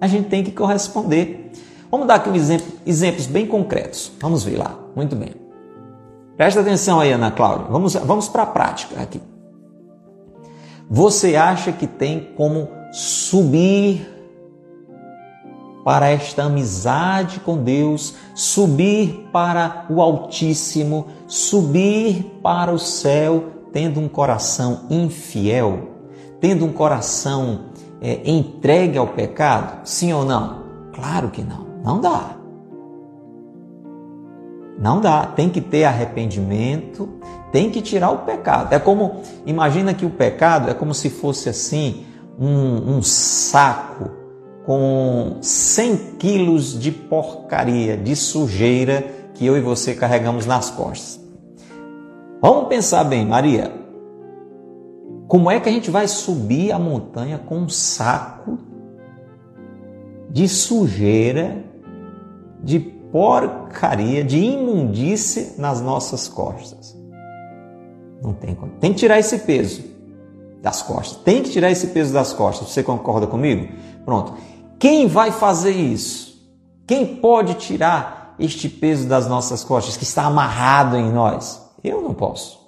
[0.00, 1.52] A gente tem que corresponder.
[1.90, 4.10] Vamos dar aqui um exemplo, exemplos bem concretos.
[4.20, 4.78] Vamos ver lá.
[4.96, 5.49] Muito bem.
[6.40, 7.66] Presta atenção aí, Ana Cláudia.
[7.68, 9.20] Vamos, vamos para a prática aqui.
[10.88, 14.08] Você acha que tem como subir
[15.84, 24.08] para esta amizade com Deus, subir para o Altíssimo, subir para o céu, tendo um
[24.08, 25.90] coração infiel,
[26.40, 27.66] tendo um coração
[28.00, 29.86] é, entregue ao pecado?
[29.86, 30.62] Sim ou não?
[30.94, 31.66] Claro que não.
[31.84, 32.39] Não dá.
[34.80, 35.26] Não dá.
[35.26, 37.08] Tem que ter arrependimento,
[37.52, 38.72] tem que tirar o pecado.
[38.72, 42.06] É como, imagina que o pecado é como se fosse assim,
[42.38, 44.10] um, um saco
[44.64, 51.20] com 100 quilos de porcaria, de sujeira que eu e você carregamos nas costas.
[52.40, 53.70] Vamos pensar bem, Maria.
[55.28, 58.58] Como é que a gente vai subir a montanha com um saco
[60.30, 61.64] de sujeira,
[62.62, 66.96] de porcaria, de imundície nas nossas costas?
[68.22, 68.72] Não tem como.
[68.72, 69.82] Tem que tirar esse peso
[70.62, 71.22] das costas.
[71.22, 72.68] Tem que tirar esse peso das costas.
[72.68, 73.72] Você concorda comigo?
[74.04, 74.34] Pronto.
[74.78, 76.30] Quem vai fazer isso?
[76.86, 81.70] Quem pode tirar este peso das nossas costas que está amarrado em nós?
[81.82, 82.58] Eu não posso.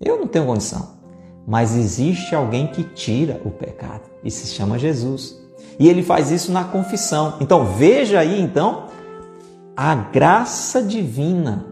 [0.00, 1.00] Eu não tenho condição.
[1.46, 5.36] Mas existe alguém que tira o pecado e se chama Jesus.
[5.78, 7.34] E ele faz isso na confissão.
[7.40, 8.86] Então veja aí então
[9.76, 11.66] a graça divina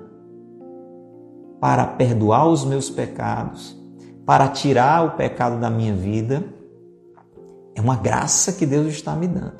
[1.60, 3.76] para perdoar os meus pecados,
[4.24, 6.44] para tirar o pecado da minha vida
[7.74, 9.54] é uma graça que Deus está me dando.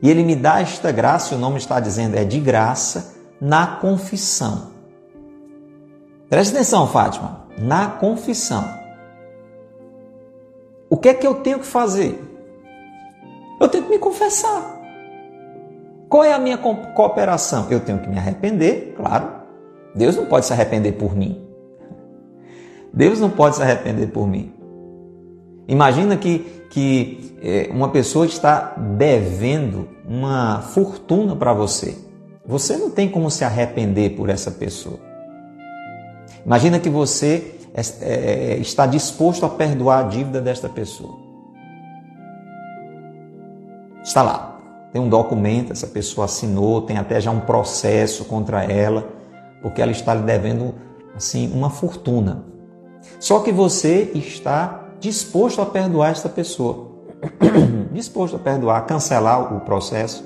[0.00, 4.72] E Ele me dá esta graça, o nome está dizendo, é de graça, na confissão.
[6.28, 8.64] Preste atenção, Fátima, na confissão.
[10.90, 12.24] O que é que eu tenho que fazer?
[13.60, 14.77] Eu tenho que me confessar.
[16.08, 17.66] Qual é a minha cooperação?
[17.70, 19.28] Eu tenho que me arrepender, claro.
[19.94, 21.44] Deus não pode se arrepender por mim.
[22.92, 24.52] Deus não pode se arrepender por mim.
[25.66, 31.96] Imagina que que é, uma pessoa está devendo uma fortuna para você.
[32.46, 34.98] Você não tem como se arrepender por essa pessoa.
[36.44, 41.18] Imagina que você é, é, está disposto a perdoar a dívida desta pessoa.
[44.02, 44.57] Está lá.
[44.92, 49.06] Tem um documento, essa pessoa assinou, tem até já um processo contra ela,
[49.60, 50.74] porque ela está lhe devendo
[51.14, 52.44] assim uma fortuna.
[53.20, 56.88] Só que você está disposto a perdoar essa pessoa.
[57.92, 60.24] disposto a perdoar, cancelar o processo.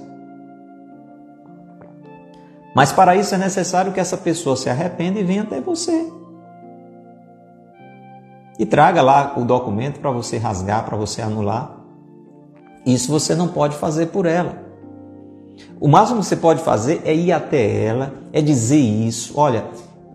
[2.75, 6.11] Mas para isso é necessário que essa pessoa se arrependa e venha até você.
[8.59, 11.82] E traga lá o documento para você rasgar, para você anular.
[12.85, 14.57] Isso você não pode fazer por ela.
[15.81, 19.35] O máximo que você pode fazer é ir até ela, é dizer isso.
[19.37, 19.65] Olha,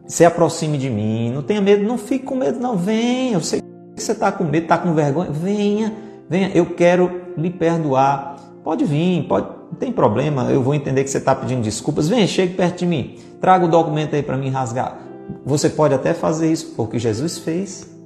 [0.05, 2.77] se aproxime de mim, não tenha medo, não fique com medo, não.
[2.77, 5.29] Venha, eu sei que você está com medo, está com vergonha.
[5.31, 5.93] Venha,
[6.29, 8.37] venha, eu quero lhe perdoar.
[8.63, 12.07] Pode vir, pode, não tem problema, eu vou entender que você está pedindo desculpas.
[12.07, 14.97] Venha, chegue perto de mim, traga o documento aí para mim rasgar.
[15.45, 17.96] Você pode até fazer isso, porque Jesus fez.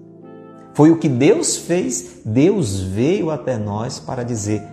[0.73, 2.21] Foi o que Deus fez.
[2.25, 4.63] Deus veio até nós para dizer: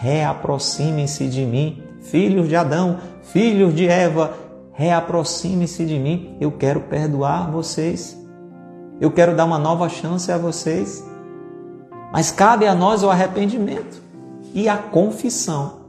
[0.00, 4.34] reaproximem-se de mim, filhos de Adão, filhos de Eva,
[4.72, 6.36] reaproximem-se de mim.
[6.40, 8.18] Eu quero perdoar vocês.
[9.00, 11.04] Eu quero dar uma nova chance a vocês.
[12.12, 14.02] Mas cabe a nós o arrependimento
[14.52, 15.84] e a confissão.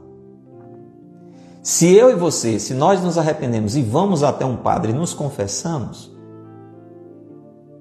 [1.62, 5.12] Se eu e você, se nós nos arrependemos e vamos até um padre e nos
[5.12, 6.16] confessamos,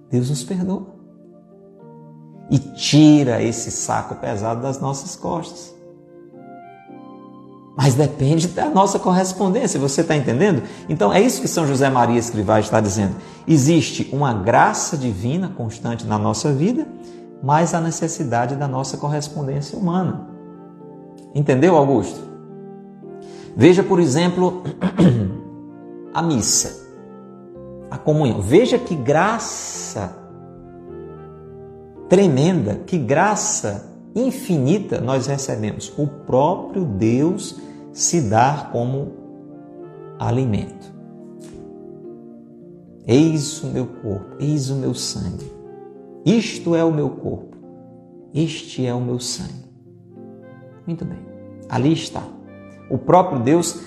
[0.10, 0.95] Deus nos perdoa
[2.50, 5.74] e tira esse saco pesado das nossas costas.
[7.78, 10.64] Mas depende da nossa correspondência, você está entendendo?
[10.88, 13.16] Então é isso que São José Maria Escrivá está dizendo.
[13.46, 16.88] Existe uma graça divina constante na nossa vida,
[17.44, 20.30] mas a necessidade da nossa correspondência humana.
[21.34, 22.18] Entendeu, Augusto?
[23.58, 24.64] Veja, por exemplo,
[26.14, 26.88] a missa,
[27.92, 28.42] a comunhão.
[28.42, 30.25] Veja que graça
[32.10, 35.94] tremenda, que graça infinita nós recebemos.
[35.98, 37.60] O próprio Deus
[37.92, 39.14] se dar como
[40.20, 40.94] alimento.
[43.08, 45.52] Eis o meu corpo, eis o meu sangue.
[46.26, 47.56] Isto é o meu corpo,
[48.34, 49.66] este é o meu sangue.
[50.88, 51.20] Muito bem,
[51.70, 52.24] ali está.
[52.90, 53.82] O próprio Deus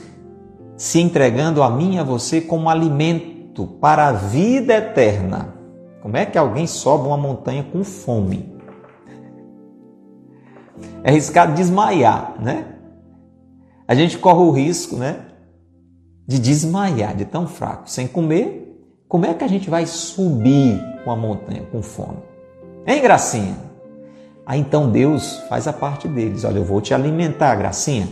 [0.77, 5.58] se entregando a mim e a você como alimento para a vida eterna.
[6.01, 8.57] Como é que alguém sobe uma montanha com fome?
[11.03, 12.77] É arriscado desmaiar, né?
[13.87, 15.27] A gente corre o risco, né?
[16.27, 18.65] De desmaiar, de tão fraco, sem comer.
[19.09, 22.19] Como é que a gente vai subir uma montanha com fome?
[22.87, 23.57] Hein, Gracinha?
[24.45, 26.45] Aí então Deus faz a parte deles.
[26.45, 28.09] Olha, eu vou te alimentar, Gracinha.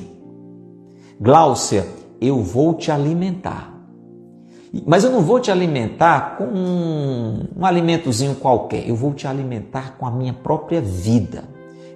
[1.21, 1.87] Gláucia,
[2.21, 3.76] eu vou te alimentar.
[4.87, 8.89] Mas eu não vou te alimentar com um, um alimentozinho qualquer.
[8.89, 11.45] Eu vou te alimentar com a minha própria vida.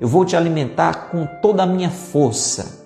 [0.00, 2.80] Eu vou te alimentar com toda a minha força.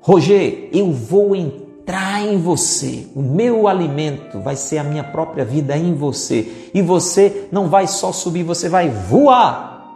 [0.00, 3.06] Roger, eu vou entrar em você.
[3.14, 6.70] O meu alimento vai ser a minha própria vida em você.
[6.74, 9.94] E você não vai só subir, você vai voar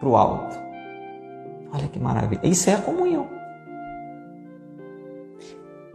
[0.00, 0.56] para o alto.
[1.72, 2.40] Olha que maravilha.
[2.42, 3.26] Isso é a comunhão.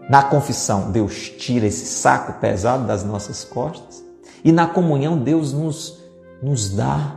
[0.09, 4.03] Na confissão, Deus tira esse saco pesado das nossas costas.
[4.43, 6.03] E na comunhão, Deus nos,
[6.41, 7.15] nos dá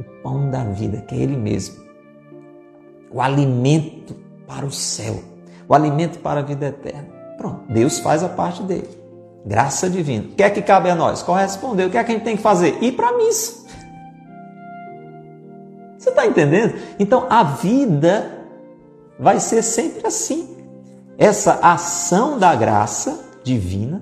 [0.00, 1.76] o pão da vida, que é Ele mesmo.
[3.12, 5.22] O alimento para o céu.
[5.68, 7.08] O alimento para a vida eterna.
[7.36, 8.88] Pronto, Deus faz a parte dele.
[9.46, 10.24] Graça divina.
[10.24, 11.22] O que é que cabe a nós?
[11.22, 11.86] Corresponder.
[11.86, 12.82] O que é que a gente tem que fazer?
[12.82, 13.66] Ir para a missa.
[15.96, 16.74] Você está entendendo?
[16.98, 18.44] Então a vida
[19.18, 20.57] vai ser sempre assim
[21.18, 24.00] essa ação da graça divina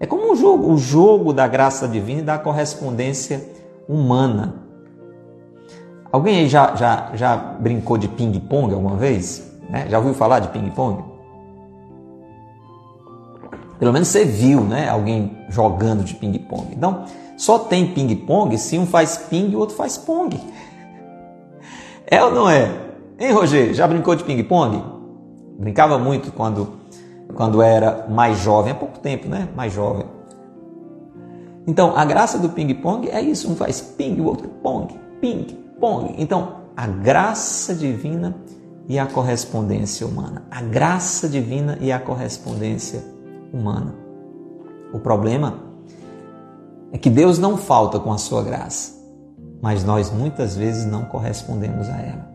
[0.00, 3.46] é como um jogo, o jogo da graça divina e da correspondência
[3.86, 4.54] humana.
[6.10, 9.52] Alguém aí já, já, já brincou de ping-pong alguma vez?
[9.68, 9.86] Né?
[9.90, 11.04] Já ouviu falar de ping-pong?
[13.78, 14.88] Pelo menos você viu né?
[14.88, 16.68] alguém jogando de ping-pong.
[16.74, 17.04] Então,
[17.36, 20.40] só tem ping-pong se um faz ping e o outro faz pong.
[22.12, 22.68] É ou não é?
[23.20, 23.72] Hein, Roger?
[23.72, 24.99] Já brincou de ping-pong?
[25.60, 26.72] Brincava muito quando,
[27.34, 29.46] quando era mais jovem, há pouco tempo, né?
[29.54, 30.06] Mais jovem.
[31.66, 35.46] Então, a graça do ping-pong é isso: um faz ping, o outro pong, ping,
[35.78, 36.14] pong.
[36.16, 38.34] Então, a graça divina
[38.88, 40.44] e a correspondência humana.
[40.50, 43.04] A graça divina e a correspondência
[43.52, 43.94] humana.
[44.94, 45.58] O problema
[46.90, 48.98] é que Deus não falta com a sua graça,
[49.60, 52.29] mas nós muitas vezes não correspondemos a ela.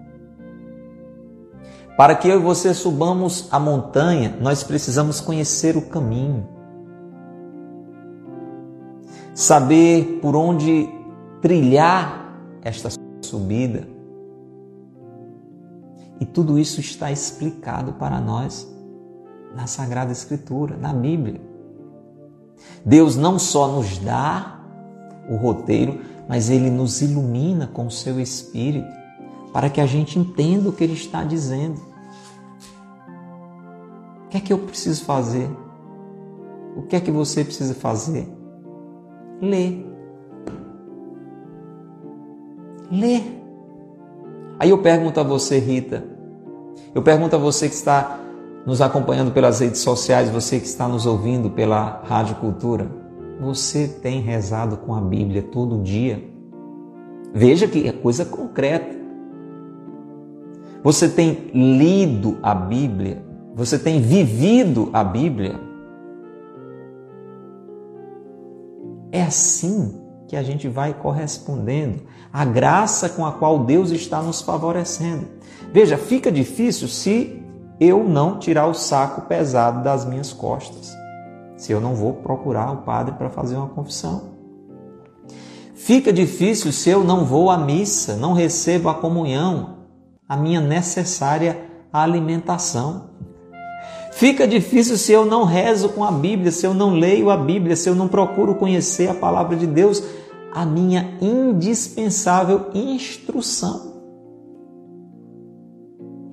[1.97, 6.45] Para que eu e você subamos a montanha, nós precisamos conhecer o caminho,
[9.33, 10.89] saber por onde
[11.41, 12.89] trilhar esta
[13.21, 13.87] subida.
[16.19, 18.69] E tudo isso está explicado para nós
[19.55, 21.39] na Sagrada Escritura, na Bíblia.
[22.85, 24.59] Deus não só nos dá
[25.29, 29.04] o roteiro, mas ele nos ilumina com o seu espírito
[29.55, 31.79] para que a gente entenda o que ele está dizendo.
[34.25, 35.49] O que é que eu preciso fazer?
[36.75, 38.27] O que é que você precisa fazer?
[39.41, 39.87] Ler.
[42.91, 43.23] Ler.
[44.59, 46.03] Aí eu pergunto a você, Rita,
[46.93, 48.19] eu pergunto a você que está
[48.65, 52.91] nos acompanhando pelas redes sociais, você que está nos ouvindo pela Rádio Cultura,
[53.39, 56.21] você tem rezado com a Bíblia todo dia?
[57.33, 59.04] Veja que é coisa concreta.
[60.85, 63.25] Você tem lido a Bíblia?
[63.55, 65.59] Você tem vivido a Bíblia?
[69.11, 74.43] É assim que a gente vai correspondendo à graça com a qual Deus está nos
[74.43, 75.25] favorecendo.
[75.73, 77.43] Veja, fica difícil se
[77.79, 80.95] eu não tirar o saco pesado das minhas costas,
[81.57, 84.35] se eu não vou procurar o padre para fazer uma confissão.
[85.73, 89.74] Fica difícil se eu não vou à missa, não recebo a comunhão,
[90.27, 91.57] a minha necessária
[91.91, 93.09] alimentação.
[94.11, 97.75] Fica difícil se eu não rezo com a Bíblia, se eu não leio a Bíblia,
[97.75, 100.01] se eu não procuro conhecer a palavra de Deus,
[100.53, 103.93] a minha indispensável instrução.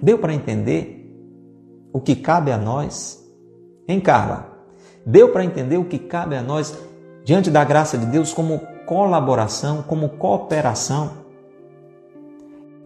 [0.00, 1.12] Deu para entender
[1.92, 3.20] o que cabe a nós?
[3.86, 4.46] Hein, Carla?
[5.04, 6.76] Deu para entender o que cabe a nós
[7.24, 11.21] diante da graça de Deus como colaboração, como cooperação?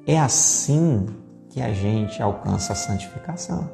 [0.06, 1.06] É assim
[1.50, 3.68] que a gente alcança a santificação.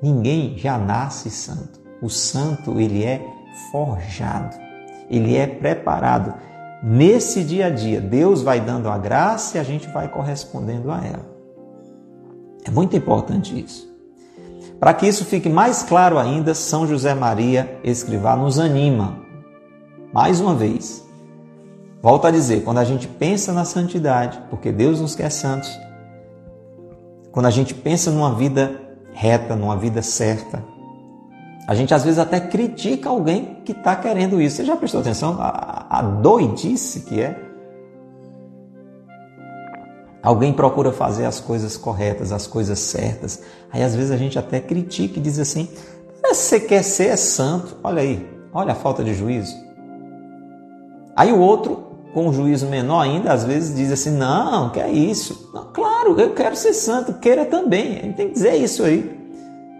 [0.00, 1.80] Ninguém já nasce santo.
[2.00, 3.20] O santo, ele é
[3.70, 4.56] forjado,
[5.10, 6.32] ele é preparado.
[6.82, 11.04] Nesse dia a dia, Deus vai dando a graça e a gente vai correspondendo a
[11.04, 11.28] ela.
[12.64, 13.88] É muito importante isso.
[14.78, 19.18] Para que isso fique mais claro ainda, São José Maria Escrivá nos anima.
[20.12, 21.04] Mais uma vez,
[22.08, 25.78] volto a dizer, quando a gente pensa na santidade, porque Deus nos quer santos,
[27.30, 28.80] quando a gente pensa numa vida
[29.12, 30.64] reta, numa vida certa.
[31.66, 34.56] A gente às vezes até critica alguém que está querendo isso.
[34.56, 37.38] Você já prestou atenção a, a doidice que é?
[40.22, 43.42] Alguém procura fazer as coisas corretas, as coisas certas.
[43.70, 45.68] Aí às vezes a gente até critica e diz assim:
[46.24, 49.54] você quer ser santo, olha aí, olha a falta de juízo.
[51.14, 54.90] Aí o outro, com um juízo menor ainda, às vezes diz assim: não, que é
[54.90, 55.50] isso.
[55.52, 57.98] Não, claro, eu quero ser santo, queira também.
[57.98, 59.18] A gente tem que dizer isso aí.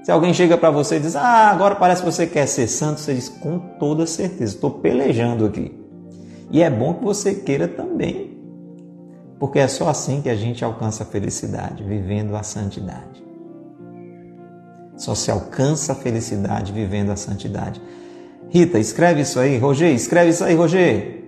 [0.03, 3.01] Se alguém chega para você e diz: Ah, agora parece que você quer ser santo,
[3.01, 5.73] você diz: Com toda certeza, estou pelejando aqui.
[6.51, 8.39] E é bom que você queira também,
[9.39, 13.23] porque é só assim que a gente alcança a felicidade, vivendo a santidade.
[14.97, 17.81] Só se alcança a felicidade vivendo a santidade.
[18.49, 19.59] Rita, escreve isso aí.
[19.59, 21.28] Roger, escreve isso aí, Roger.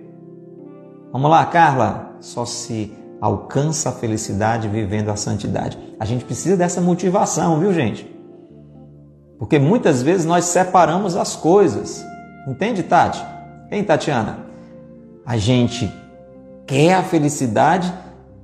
[1.11, 2.15] Vamos lá, Carla.
[2.19, 5.77] Só se alcança a felicidade vivendo a santidade.
[5.99, 8.09] A gente precisa dessa motivação, viu, gente?
[9.37, 12.03] Porque muitas vezes nós separamos as coisas.
[12.47, 13.23] Entende, Tati?
[13.71, 14.39] Hein, Tatiana?
[15.25, 15.91] A gente
[16.65, 17.91] quer a felicidade,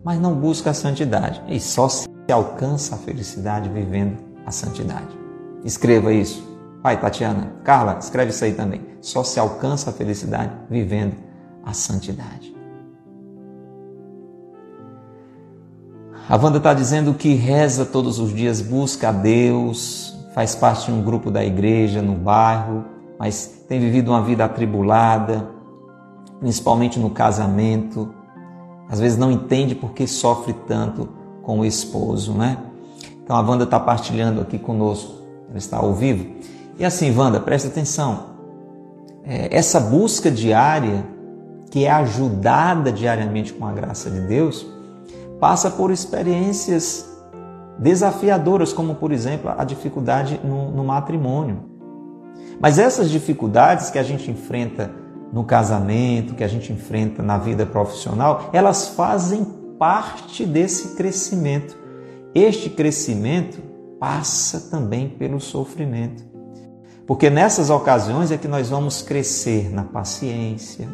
[0.04, 1.42] mas não busca a santidade.
[1.48, 5.18] E só se alcança a felicidade vivendo a santidade.
[5.64, 6.46] Escreva isso.
[6.84, 8.82] Pai, Tatiana, Carla, escreve isso aí também.
[9.02, 11.16] Só se alcança a felicidade vivendo
[11.64, 12.57] a santidade.
[16.30, 20.92] A Wanda está dizendo que reza todos os dias, busca a Deus, faz parte de
[20.92, 22.84] um grupo da igreja no bairro,
[23.18, 25.48] mas tem vivido uma vida atribulada,
[26.42, 28.14] principalmente no casamento.
[28.90, 31.08] Às vezes não entende por que sofre tanto
[31.44, 32.58] com o esposo, né?
[33.24, 36.26] Então a Wanda está partilhando aqui conosco, ela está ao vivo.
[36.78, 38.36] E assim, Wanda, presta atenção.
[39.24, 41.06] É, essa busca diária,
[41.72, 44.76] que é ajudada diariamente com a graça de Deus,
[45.40, 47.18] passa por experiências
[47.78, 51.60] desafiadoras, como por exemplo a dificuldade no, no matrimônio.
[52.60, 54.92] Mas essas dificuldades que a gente enfrenta
[55.32, 59.46] no casamento, que a gente enfrenta na vida profissional, elas fazem
[59.78, 61.78] parte desse crescimento.
[62.34, 63.62] Este crescimento
[64.00, 66.24] passa também pelo sofrimento.
[67.06, 70.88] Porque nessas ocasiões é que nós vamos crescer na paciência.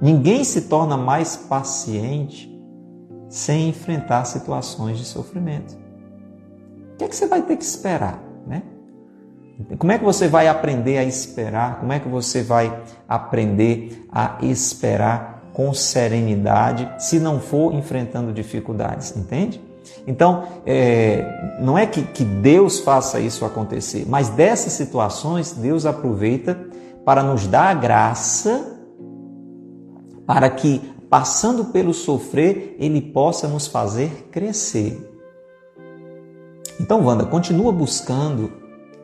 [0.00, 2.53] Ninguém se torna mais paciente
[3.34, 5.76] sem enfrentar situações de sofrimento.
[6.92, 8.62] O que, é que você vai ter que esperar, né?
[9.76, 11.80] Como é que você vai aprender a esperar?
[11.80, 19.16] Como é que você vai aprender a esperar com serenidade se não for enfrentando dificuldades,
[19.16, 19.60] entende?
[20.06, 26.56] Então, é, não é que, que Deus faça isso acontecer, mas dessas situações Deus aproveita
[27.04, 28.78] para nos dar a graça
[30.24, 35.00] para que, passando pelo sofrer, Ele possa nos fazer crescer.
[36.80, 38.50] Então, Wanda, continua buscando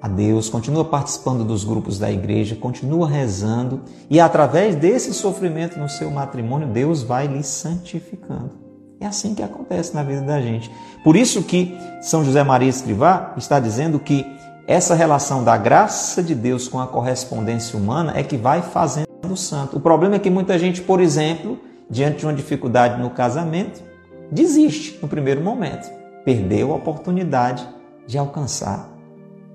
[0.02, 5.88] a Deus, continua participando dos grupos da igreja, continua rezando e através desse sofrimento no
[5.88, 8.58] seu matrimônio, Deus vai lhe santificando.
[8.98, 10.68] É assim que acontece na vida da gente.
[11.04, 14.26] Por isso que São José Maria Escrivá está dizendo que
[14.66, 19.36] essa relação da graça de Deus com a correspondência humana é que vai fazendo o
[19.36, 19.76] santo.
[19.76, 23.82] O problema é que muita gente, por exemplo, diante de uma dificuldade no casamento,
[24.30, 25.90] desiste no primeiro momento.
[26.24, 27.66] Perdeu a oportunidade
[28.06, 28.88] de alcançar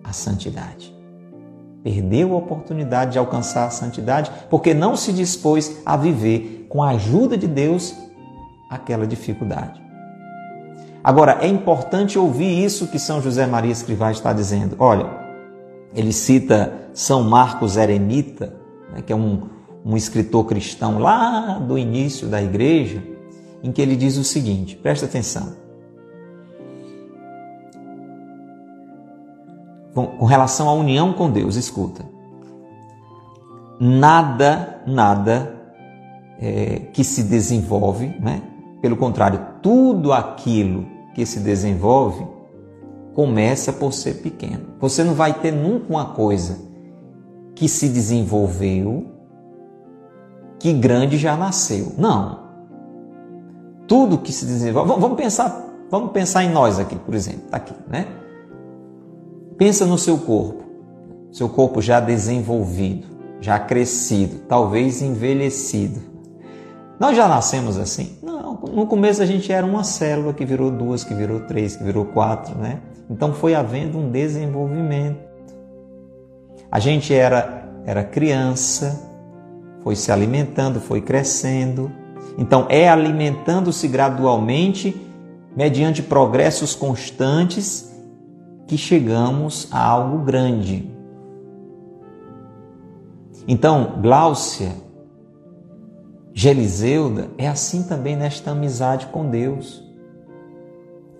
[0.03, 0.93] a santidade.
[1.83, 6.89] Perdeu a oportunidade de alcançar a santidade porque não se dispôs a viver com a
[6.89, 7.95] ajuda de Deus
[8.69, 9.85] aquela dificuldade.
[11.03, 14.75] Agora, é importante ouvir isso que São José Maria Escrivá está dizendo.
[14.79, 15.07] Olha,
[15.93, 18.55] ele cita São Marcos Eremita,
[18.91, 19.43] né, que é um,
[19.85, 23.03] um escritor cristão lá do início da igreja,
[23.61, 25.63] em que ele diz o seguinte: presta atenção.
[29.95, 32.03] com relação à união com Deus, escuta.
[33.79, 35.55] Nada, nada
[36.37, 38.41] é, que se desenvolve, né?
[38.81, 42.27] pelo contrário, tudo aquilo que se desenvolve
[43.13, 44.65] começa por ser pequeno.
[44.79, 46.59] Você não vai ter nunca uma coisa
[47.55, 49.14] que se desenvolveu
[50.59, 51.93] que grande já nasceu.
[51.97, 52.45] Não.
[53.87, 54.99] Tudo que se desenvolve.
[54.99, 58.07] Vamos pensar, vamos pensar em nós aqui, por exemplo, tá aqui, né?
[59.57, 60.63] Pensa no seu corpo,
[61.31, 63.07] seu corpo já desenvolvido,
[63.39, 66.01] já crescido, talvez envelhecido.
[66.99, 68.17] Nós já nascemos assim?
[68.23, 71.83] Não, no começo a gente era uma célula que virou duas, que virou três, que
[71.83, 72.79] virou quatro, né?
[73.09, 75.23] Então foi havendo um desenvolvimento.
[76.71, 79.14] A gente era, era criança,
[79.85, 81.91] foi se alimentando, foi crescendo.
[82.39, 84.99] Então é alimentando-se gradualmente,
[85.55, 87.95] mediante progressos constantes
[88.65, 90.91] que chegamos a algo grande.
[93.47, 94.71] Então, Gláucia,
[96.33, 99.83] Geliseuda, é assim também nesta amizade com Deus.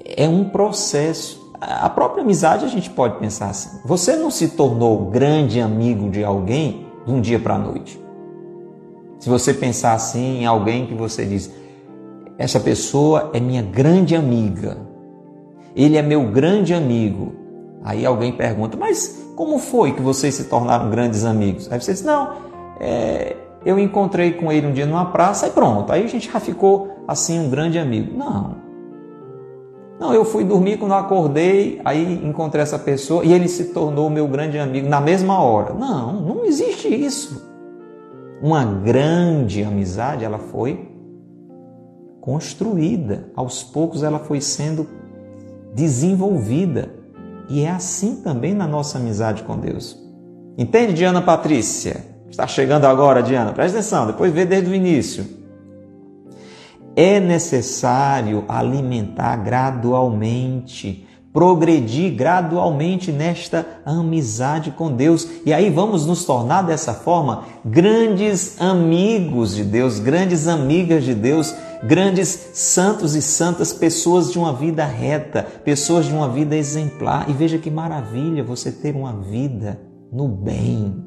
[0.03, 1.53] É um processo.
[1.61, 3.79] A própria amizade a gente pode pensar assim.
[3.85, 8.03] Você não se tornou grande amigo de alguém de um dia para a noite.
[9.19, 11.51] Se você pensar assim em alguém que você diz,
[12.37, 14.77] essa pessoa é minha grande amiga,
[15.75, 17.33] ele é meu grande amigo.
[17.83, 21.71] Aí alguém pergunta, mas como foi que vocês se tornaram grandes amigos?
[21.71, 22.33] Aí você diz, não,
[22.79, 23.35] é,
[23.65, 25.91] eu encontrei com ele um dia numa praça e pronto.
[25.91, 28.17] Aí a gente já ficou assim um grande amigo.
[28.17, 28.65] Não.
[29.99, 34.27] Não, eu fui dormir quando acordei, aí encontrei essa pessoa e ele se tornou meu
[34.27, 35.73] grande amigo na mesma hora.
[35.73, 37.54] Não, não existe isso.
[38.41, 40.91] Uma grande amizade, ela foi
[42.19, 43.31] construída.
[43.35, 44.87] Aos poucos ela foi sendo
[45.73, 46.89] desenvolvida.
[47.47, 49.97] E é assim também na nossa amizade com Deus.
[50.57, 52.15] Entende, Diana Patrícia?
[52.29, 53.53] Está chegando agora, Diana.
[53.53, 55.25] Presta atenção, depois vê desde o início.
[56.95, 61.05] É necessário alimentar gradualmente,
[61.35, 65.27] progredir gradualmente nesta amizade com Deus.
[65.45, 71.53] E aí vamos nos tornar dessa forma grandes amigos de Deus, grandes amigas de Deus,
[71.83, 77.29] grandes santos e santas, pessoas de uma vida reta, pessoas de uma vida exemplar.
[77.29, 79.77] E veja que maravilha você ter uma vida
[80.13, 81.03] no bem,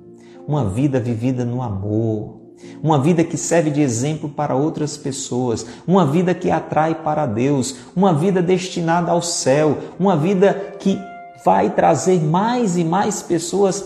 [0.47, 2.39] uma vida vivida no amor,
[2.83, 7.77] uma vida que serve de exemplo para outras pessoas, uma vida que atrai para Deus,
[7.95, 10.99] uma vida destinada ao céu, uma vida que
[11.45, 13.85] vai trazer mais e mais pessoas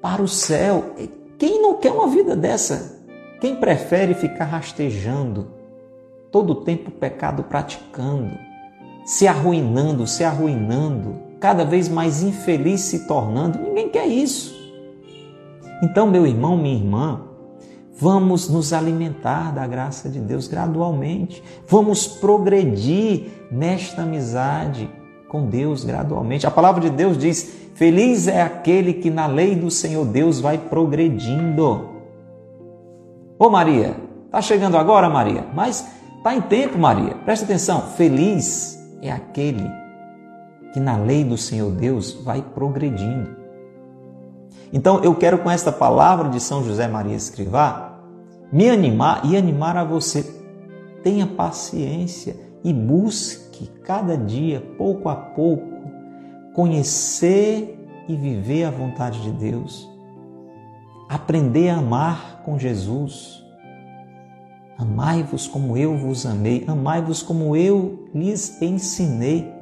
[0.00, 0.94] para o céu.
[1.38, 3.00] Quem não quer uma vida dessa?
[3.40, 5.60] Quem prefere ficar rastejando?
[6.30, 8.38] todo o tempo pecado praticando,
[9.04, 13.58] se arruinando, se arruinando, cada vez mais infeliz se tornando.
[13.58, 14.58] Ninguém quer isso.
[15.82, 17.22] Então, meu irmão, minha irmã,
[18.00, 24.90] vamos nos alimentar da graça de Deus gradualmente, vamos progredir nesta amizade
[25.28, 26.46] com Deus gradualmente.
[26.46, 30.58] A palavra de Deus diz: Feliz é aquele que na lei do Senhor Deus vai
[30.58, 31.88] progredindo.
[33.38, 33.96] Ô Maria,
[34.30, 37.14] tá chegando agora, Maria, mas Está em tempo, Maria.
[37.24, 37.80] Presta atenção.
[37.96, 39.66] Feliz é aquele
[40.70, 43.36] que na lei do Senhor Deus vai progredindo.
[44.70, 47.89] Então eu quero com esta palavra de São José Maria Escrivá
[48.52, 50.24] me animar e animar a você.
[51.02, 55.90] Tenha paciência e busque cada dia, pouco a pouco,
[56.54, 57.78] conhecer
[58.08, 59.88] e viver a vontade de Deus,
[61.08, 63.40] aprender a amar com Jesus.
[64.76, 69.52] Amai-vos como eu vos amei, amai-vos como eu lhes ensinei.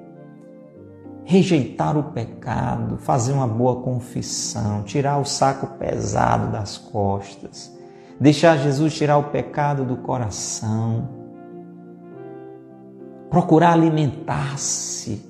[1.25, 7.78] Rejeitar o pecado, fazer uma boa confissão, tirar o saco pesado das costas,
[8.21, 11.09] deixar Jesus tirar o pecado do coração,
[13.31, 15.25] procurar alimentar-se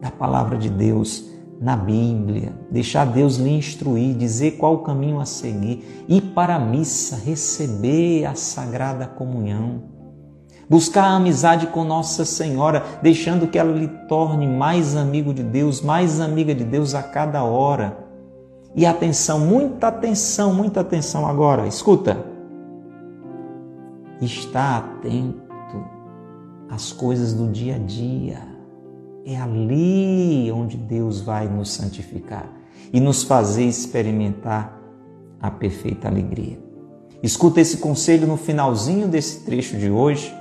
[0.00, 1.24] da palavra de Deus
[1.60, 6.58] na Bíblia, deixar Deus lhe instruir, dizer qual o caminho a seguir, ir para a
[6.58, 9.82] missa, receber a sagrada comunhão,
[10.68, 15.80] buscar a amizade com Nossa Senhora, deixando que ela lhe torne mais amigo de Deus,
[15.80, 18.05] mais amiga de Deus a cada hora.
[18.76, 22.24] E atenção, muita atenção, muita atenção agora, escuta.
[24.20, 25.84] Está atento
[26.68, 28.56] às coisas do dia a dia
[29.26, 32.48] é ali onde Deus vai nos santificar
[32.92, 34.80] e nos fazer experimentar
[35.42, 36.58] a perfeita alegria.
[37.22, 40.32] Escuta esse conselho no finalzinho desse trecho de hoje,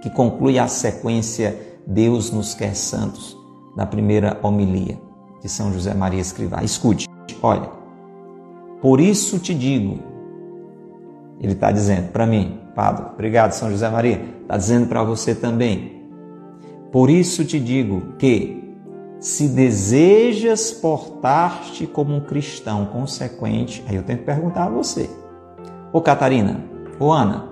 [0.00, 3.36] que conclui a sequência Deus nos quer santos,
[3.76, 4.96] da primeira homilia
[5.40, 6.62] de São José Maria Escrivá.
[6.62, 7.08] Escute,
[7.42, 7.70] olha,
[8.80, 9.98] por isso te digo,
[11.40, 16.02] ele está dizendo para mim, Padre, obrigado São José Maria, está dizendo para você também,
[16.90, 18.60] por isso te digo que,
[19.18, 25.08] se desejas portar-te como um cristão consequente, aí eu tenho que perguntar a você.
[25.92, 26.64] Ô Catarina,
[26.98, 27.48] ô Ana,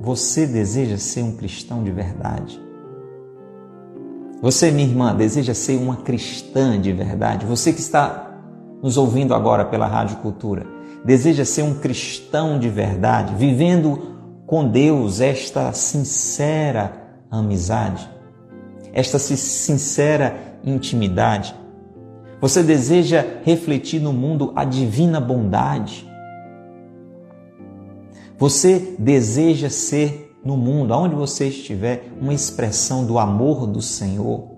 [0.00, 2.58] você deseja ser um cristão de verdade?
[4.40, 7.44] Você, minha irmã, deseja ser uma cristã de verdade?
[7.44, 8.27] Você que está
[8.82, 10.66] nos ouvindo agora pela Rádio Cultura,
[11.04, 14.16] deseja ser um cristão de verdade, vivendo
[14.46, 16.92] com Deus esta sincera
[17.30, 18.18] amizade?
[18.92, 21.54] esta sincera intimidade?
[22.40, 26.08] Você deseja refletir no mundo a divina bondade?
[28.36, 34.56] Você deseja ser no mundo, aonde você estiver, uma expressão do amor do Senhor?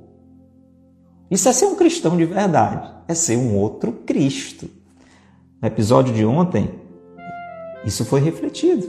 [1.31, 4.71] Isso é ser um cristão de verdade, é ser um outro Cristo.
[5.61, 6.71] No episódio de ontem,
[7.85, 8.89] isso foi refletido.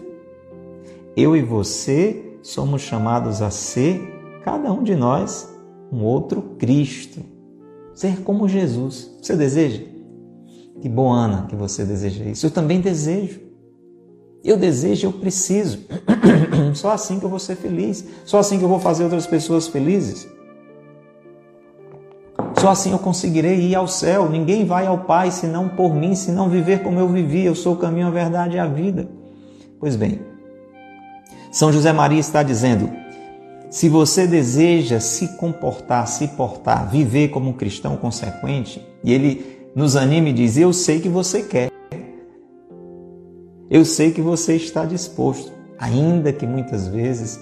[1.18, 4.00] Eu e você somos chamados a ser
[4.44, 5.50] cada um de nós
[5.92, 7.20] um outro Cristo.
[7.96, 9.12] Ser como Jesus.
[9.20, 9.82] Você deseja?
[10.80, 12.46] Que bom, Ana, que você deseja isso.
[12.46, 13.42] Eu também desejo.
[14.44, 15.80] Eu desejo, eu preciso.
[16.76, 18.06] Só assim que eu vou ser feliz.
[18.24, 20.28] Só assim que eu vou fazer outras pessoas felizes.
[22.62, 24.30] Só assim eu conseguirei ir ao céu.
[24.30, 27.44] Ninguém vai ao Pai senão por mim, senão viver como eu vivi.
[27.44, 29.10] Eu sou o caminho, a verdade e a vida.
[29.80, 30.22] Pois bem,
[31.52, 32.88] São José Maria está dizendo:
[33.68, 39.96] se você deseja se comportar, se portar, viver como um cristão consequente, e ele nos
[39.96, 41.72] anima e diz: Eu sei que você quer,
[43.72, 47.40] eu sei que você está disposto, ainda que muitas vezes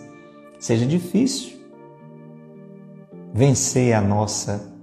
[0.57, 1.59] seja difícil
[3.33, 4.78] vencer a nossa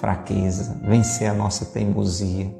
[0.00, 2.54] fraqueza, vencer a nossa teimosia,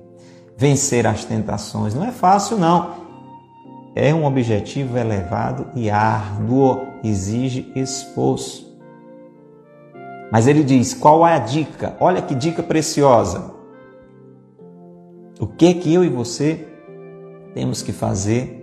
[0.57, 1.95] vencer as tentações.
[1.95, 3.07] Não é fácil, não
[3.97, 8.78] é um objetivo elevado e árduo, exige esforço.
[10.30, 11.97] Mas ele diz: qual é a dica?
[11.99, 13.57] Olha que dica preciosa.
[15.41, 16.68] O que que eu e você
[17.55, 18.62] temos que fazer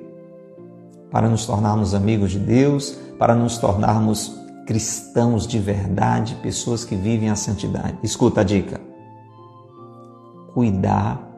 [1.09, 7.29] para nos tornarmos amigos de Deus, para nos tornarmos cristãos de verdade, pessoas que vivem
[7.29, 7.97] a santidade?
[8.03, 8.79] Escuta a dica.
[10.53, 11.29] Cuidar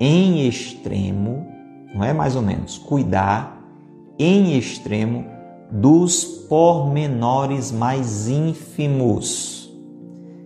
[0.00, 1.46] em extremo
[1.94, 3.62] não é mais ou menos, cuidar
[4.18, 5.24] em extremo
[5.70, 9.72] dos pormenores mais ínfimos.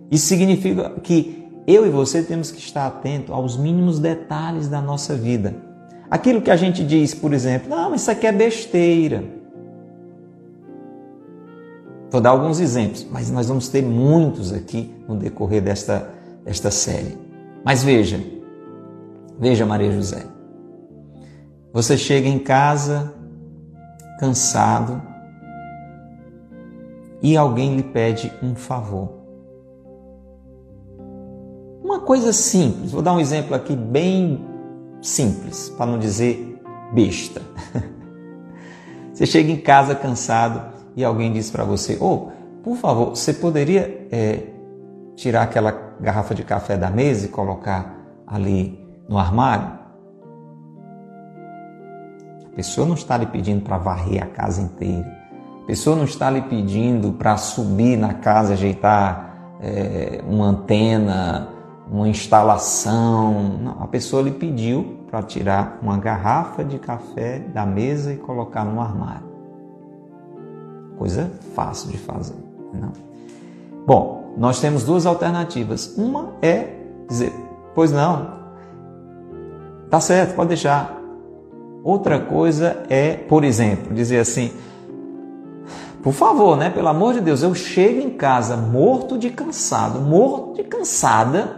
[0.09, 5.15] Isso significa que eu e você temos que estar atento aos mínimos detalhes da nossa
[5.15, 5.55] vida.
[6.09, 9.40] Aquilo que a gente diz, por exemplo, não, isso aqui é besteira.
[12.11, 16.09] Vou dar alguns exemplos, mas nós vamos ter muitos aqui no decorrer desta,
[16.43, 17.17] desta série.
[17.63, 18.21] Mas veja,
[19.39, 20.25] veja Maria José.
[21.71, 23.13] Você chega em casa
[24.19, 25.01] cansado
[27.21, 29.21] e alguém lhe pede um favor.
[31.81, 34.45] Uma coisa simples, vou dar um exemplo aqui bem
[35.01, 36.61] simples, para não dizer
[36.93, 37.41] besta.
[39.13, 42.29] Você chega em casa cansado e alguém diz para você: Oh,
[42.63, 44.43] por favor, você poderia é,
[45.15, 47.95] tirar aquela garrafa de café da mesa e colocar
[48.27, 49.79] ali no armário?
[52.45, 55.19] A pessoa não está lhe pedindo para varrer a casa inteira.
[55.63, 61.47] A pessoa não está lhe pedindo para subir na casa, ajeitar é, uma antena,
[61.89, 63.57] uma instalação.
[63.61, 68.65] Não, a pessoa lhe pediu para tirar uma garrafa de café da mesa e colocar
[68.65, 69.30] no armário.
[71.01, 72.35] Coisa fácil de fazer.
[72.71, 72.91] Não?
[73.87, 75.95] Bom, nós temos duas alternativas.
[75.97, 76.75] Uma é
[77.09, 77.33] dizer,
[77.73, 78.33] pois não,
[79.89, 80.95] tá certo, pode deixar.
[81.83, 84.51] Outra coisa é, por exemplo, dizer assim,
[86.03, 86.69] por favor, né?
[86.69, 91.57] Pelo amor de Deus, eu chego em casa morto de cansado, morto de cansada,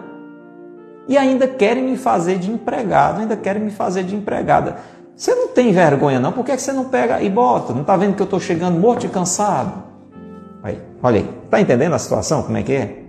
[1.06, 4.78] e ainda querem me fazer de empregado, ainda querem me fazer de empregada.
[5.16, 6.32] Você não tem vergonha não?
[6.32, 7.74] Por que, é que você não pega e bota?
[7.74, 9.84] Não está vendo que eu estou chegando morto e cansado?
[10.64, 13.03] Aí, olha aí, está entendendo a situação, como é que é?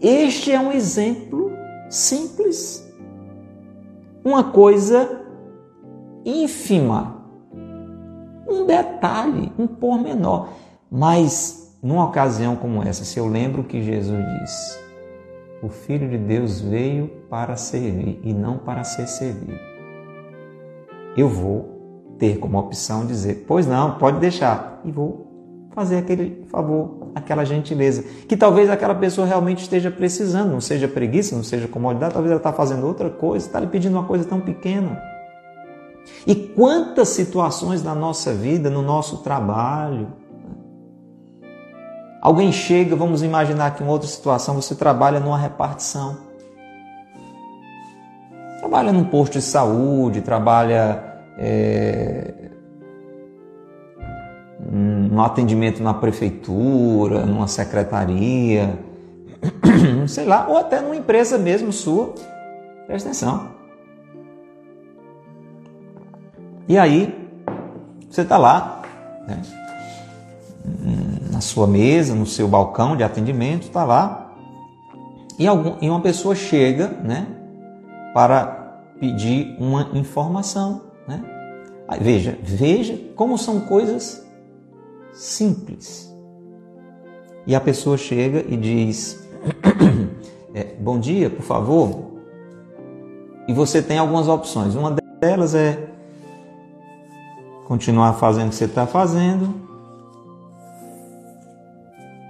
[0.00, 1.50] Este é um exemplo
[1.88, 2.86] simples.
[4.24, 5.22] Uma coisa
[6.24, 7.16] ínfima.
[8.46, 10.48] Um detalhe, um pormenor.
[10.90, 14.78] Mas, numa ocasião como essa, se eu lembro que Jesus disse,
[15.62, 19.67] o Filho de Deus veio para servir e não para ser servido.
[21.18, 25.26] Eu vou ter como opção dizer: Pois não, pode deixar, e vou
[25.74, 31.34] fazer aquele favor, aquela gentileza, que talvez aquela pessoa realmente esteja precisando, não seja preguiça,
[31.34, 34.40] não seja comodidade, talvez ela está fazendo outra coisa, está lhe pedindo uma coisa tão
[34.40, 35.00] pequena.
[36.26, 40.08] E quantas situações na nossa vida, no nosso trabalho,
[42.20, 46.18] Alguém chega, vamos imaginar que em outra situação você trabalha numa repartição.
[48.58, 51.07] Trabalha num posto de saúde, trabalha
[51.38, 52.50] é,
[54.70, 58.78] no atendimento na prefeitura, numa secretaria,
[60.08, 62.14] sei lá, ou até numa empresa mesmo sua.
[62.86, 63.48] Presta atenção.
[66.66, 67.14] E aí,
[68.10, 68.82] você está lá,
[69.26, 69.40] né?
[71.30, 74.32] na sua mesa, no seu balcão de atendimento, está lá.
[75.38, 77.26] E, algum, e uma pessoa chega né,
[78.12, 78.44] para
[78.98, 80.87] pedir uma informação.
[81.08, 81.24] Né?
[81.88, 84.24] Aí, veja, veja como são coisas
[85.12, 86.14] simples.
[87.46, 89.26] E a pessoa chega e diz:
[90.54, 92.08] é, Bom dia, por favor.
[93.48, 94.74] E você tem algumas opções.
[94.74, 95.88] Uma delas é
[97.66, 99.54] continuar fazendo o que você está fazendo,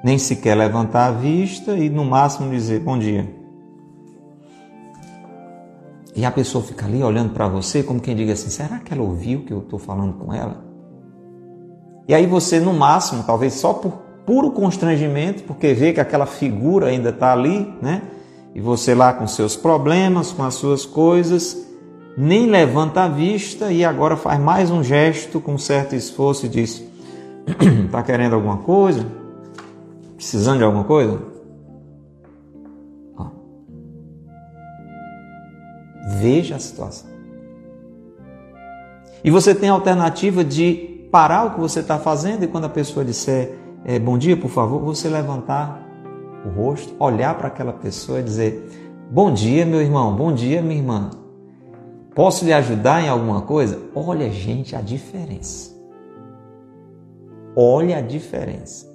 [0.05, 3.38] nem sequer levantar a vista e no máximo dizer bom dia.
[6.19, 9.05] E a pessoa fica ali olhando para você como quem diga assim: será que ela
[9.05, 10.64] ouviu que eu estou falando com ela?
[12.09, 13.93] E aí você, no máximo, talvez só por
[14.27, 18.03] puro constrangimento, porque vê que aquela figura ainda está ali, né?
[18.53, 21.57] E você lá com seus problemas, com as suas coisas,
[22.16, 26.83] nem levanta a vista e agora faz mais um gesto com certo esforço e diz:
[27.87, 29.07] está querendo alguma coisa?
[30.16, 31.38] Precisando de alguma coisa?
[36.21, 37.09] Veja a situação.
[39.23, 42.69] E você tem a alternativa de parar o que você está fazendo e quando a
[42.69, 45.83] pessoa disser é, bom dia, por favor, você levantar
[46.45, 50.79] o rosto, olhar para aquela pessoa e dizer bom dia, meu irmão, bom dia, minha
[50.79, 51.11] irmã.
[52.14, 53.81] Posso lhe ajudar em alguma coisa?
[53.95, 55.77] Olha, gente, a diferença.
[57.55, 58.89] Olha a diferença.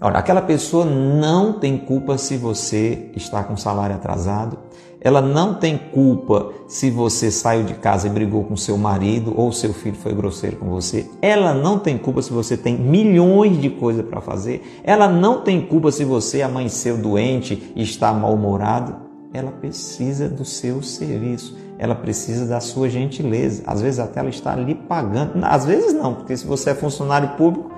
[0.00, 4.58] Olha, aquela pessoa não tem culpa se você está com salário atrasado,
[5.06, 9.52] ela não tem culpa se você saiu de casa e brigou com seu marido ou
[9.52, 11.08] seu filho foi grosseiro com você.
[11.22, 14.80] Ela não tem culpa se você tem milhões de coisas para fazer.
[14.82, 18.96] Ela não tem culpa se você amanheceu doente e está mal-humorado.
[19.32, 21.56] Ela precisa do seu serviço.
[21.78, 23.62] Ela precisa da sua gentileza.
[23.64, 25.34] Às vezes até ela está lhe pagando.
[25.44, 27.70] Às vezes não, porque se você é funcionário público,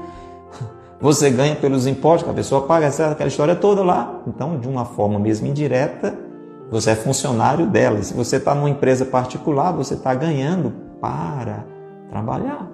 [0.99, 4.23] você ganha pelos impostos que a pessoa paga, aquela história toda lá.
[4.27, 6.27] Então, de uma forma mesmo indireta,
[6.71, 8.03] você é funcionário dela.
[8.03, 11.65] Se você está numa empresa particular, você está ganhando para
[12.09, 12.69] trabalhar.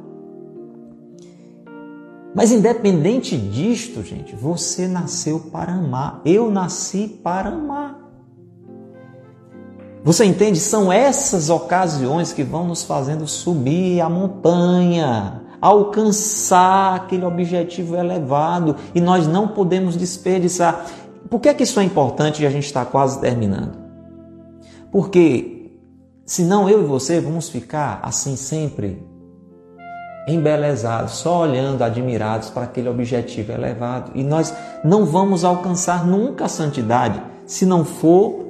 [2.34, 6.20] Mas independente disto, gente, você nasceu para amar.
[6.24, 8.00] Eu nasci para amar.
[10.02, 10.58] Você entende?
[10.58, 19.00] São essas ocasiões que vão nos fazendo subir a montanha alcançar aquele objetivo elevado e
[19.00, 20.84] nós não podemos desperdiçar.
[21.30, 23.83] Por que é que isso é importante e a gente está quase terminando?
[24.94, 25.72] Porque
[26.24, 29.04] senão eu e você vamos ficar assim sempre
[30.28, 34.12] embelezados, só olhando, admirados para aquele objetivo elevado.
[34.14, 38.44] E nós não vamos alcançar nunca a santidade se não for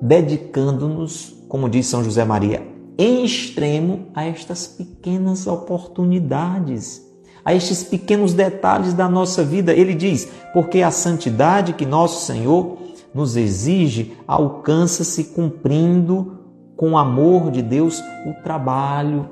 [0.00, 2.66] dedicando-nos, como diz São José Maria,
[2.96, 7.06] em extremo a estas pequenas oportunidades
[7.44, 9.72] a estes pequenos detalhes da nossa vida.
[9.72, 12.78] Ele diz: porque a santidade que nosso Senhor
[13.12, 16.38] nos exige alcança-se cumprindo
[16.76, 19.28] com o amor de Deus o trabalho.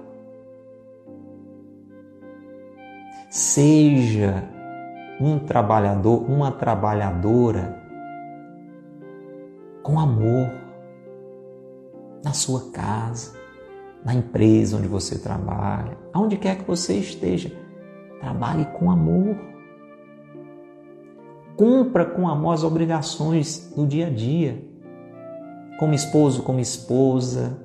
[3.31, 4.45] Seja
[5.21, 7.83] um trabalhador, uma trabalhadora
[9.83, 10.51] com amor
[12.23, 13.33] na sua casa,
[14.05, 17.51] na empresa onde você trabalha, aonde quer que você esteja.
[18.21, 19.37] Trabalhe com amor.
[21.59, 24.63] Cumpra com amor as obrigações do dia a dia.
[25.77, 27.59] Como esposo, como esposa,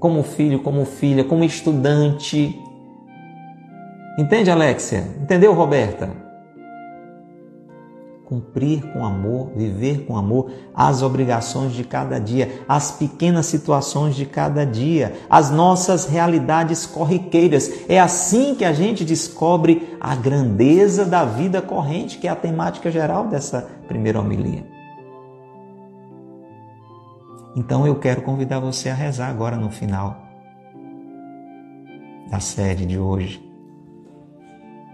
[0.00, 2.60] como filho, como filha, como estudante.
[4.18, 5.04] Entende, Alexia?
[5.22, 6.10] Entendeu, Roberta?
[8.28, 14.26] Cumprir com amor, viver com amor as obrigações de cada dia, as pequenas situações de
[14.26, 17.88] cada dia, as nossas realidades corriqueiras.
[17.88, 22.90] É assim que a gente descobre a grandeza da vida corrente, que é a temática
[22.90, 24.66] geral dessa primeira homilia.
[27.56, 30.28] Então eu quero convidar você a rezar agora no final
[32.30, 33.42] da série de hoje,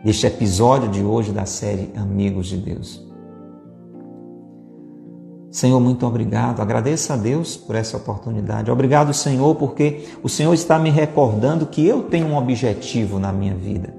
[0.05, 3.14] deste episódio de hoje da série Amigos de Deus.
[5.55, 6.61] Senhor, muito obrigado.
[6.61, 8.73] Agradeço a Deus por essa oportunidade.
[8.73, 13.55] Obrigado, Senhor, porque o Senhor está me recordando que eu tenho um objetivo na minha
[13.55, 13.95] vida.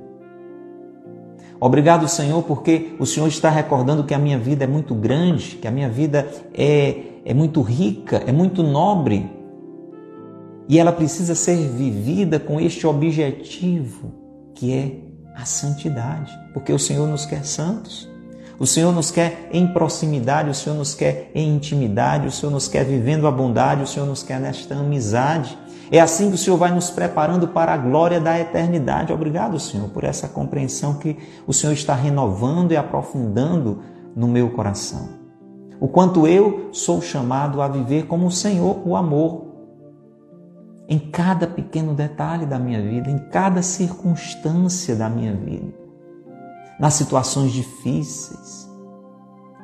[1.57, 5.65] Obrigado, Senhor, porque o Senhor está recordando que a minha vida é muito grande, que
[5.65, 9.31] a minha vida é, é muito rica, é muito nobre.
[10.67, 14.11] E ela precisa ser vivida com este objetivo,
[14.53, 14.91] que é
[15.33, 18.13] a santidade, porque o Senhor nos quer santos.
[18.57, 22.67] O Senhor nos quer em proximidade, o Senhor nos quer em intimidade, o Senhor nos
[22.67, 25.57] quer vivendo a bondade, o Senhor nos quer nesta amizade.
[25.91, 29.11] É assim que o Senhor vai nos preparando para a glória da eternidade.
[29.11, 33.81] Obrigado, Senhor, por essa compreensão que o Senhor está renovando e aprofundando
[34.15, 35.09] no meu coração.
[35.79, 39.53] O quanto eu sou chamado a viver como o Senhor, o amor,
[40.87, 45.84] em cada pequeno detalhe da minha vida, em cada circunstância da minha vida
[46.79, 48.69] nas situações difíceis,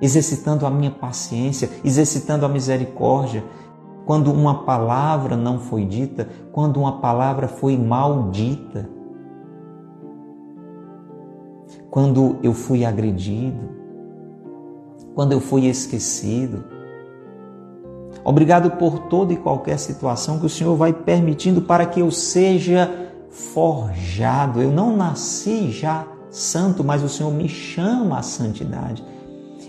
[0.01, 3.43] exercitando a minha paciência, exercitando a misericórdia.
[4.05, 8.89] Quando uma palavra não foi dita, quando uma palavra foi maldita,
[11.89, 13.69] quando eu fui agredido,
[15.13, 16.63] quando eu fui esquecido.
[18.23, 22.89] Obrigado por toda e qualquer situação que o Senhor vai permitindo para que eu seja
[23.29, 24.61] forjado.
[24.61, 29.03] Eu não nasci já santo, mas o Senhor me chama à santidade.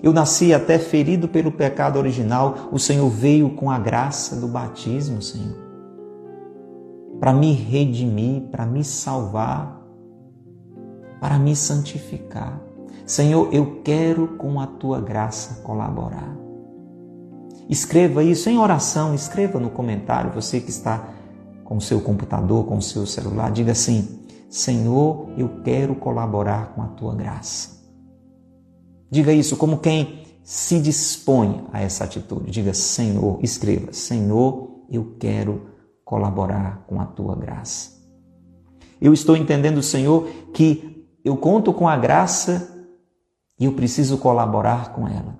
[0.02, 5.20] Eu nasci até ferido pelo pecado original, o Senhor veio com a graça do batismo,
[5.20, 5.56] Senhor,
[7.20, 9.80] para me redimir, para me salvar,
[11.20, 12.60] para me santificar.
[13.04, 16.36] Senhor, eu quero com a tua graça colaborar.
[17.68, 21.08] Escreva isso em oração, escreva no comentário, você que está
[21.64, 24.21] com o seu computador, com o seu celular, diga assim:
[24.52, 27.70] Senhor, eu quero colaborar com a tua graça.
[29.10, 32.50] Diga isso como quem se dispõe a essa atitude.
[32.50, 35.68] Diga, Senhor, escreva, Senhor, eu quero
[36.04, 37.92] colaborar com a tua graça.
[39.00, 42.86] Eu estou entendendo, Senhor, que eu conto com a graça
[43.58, 45.38] e eu preciso colaborar com ela.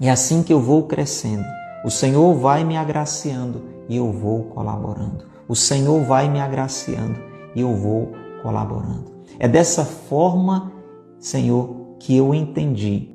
[0.00, 1.44] É assim que eu vou crescendo.
[1.84, 5.24] O Senhor vai me agraciando e eu vou colaborando.
[5.46, 7.16] O Senhor vai me agraciando
[7.54, 9.24] e eu vou colaborando.
[9.38, 10.70] É dessa forma,
[11.18, 13.10] Senhor, que eu entendi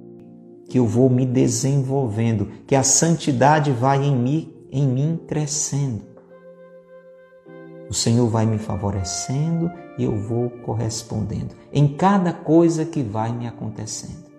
[0.67, 6.01] que eu vou me desenvolvendo, que a santidade vai em mim, em mim crescendo.
[7.87, 13.47] O Senhor vai me favorecendo e eu vou correspondendo em cada coisa que vai me
[13.47, 14.29] acontecendo.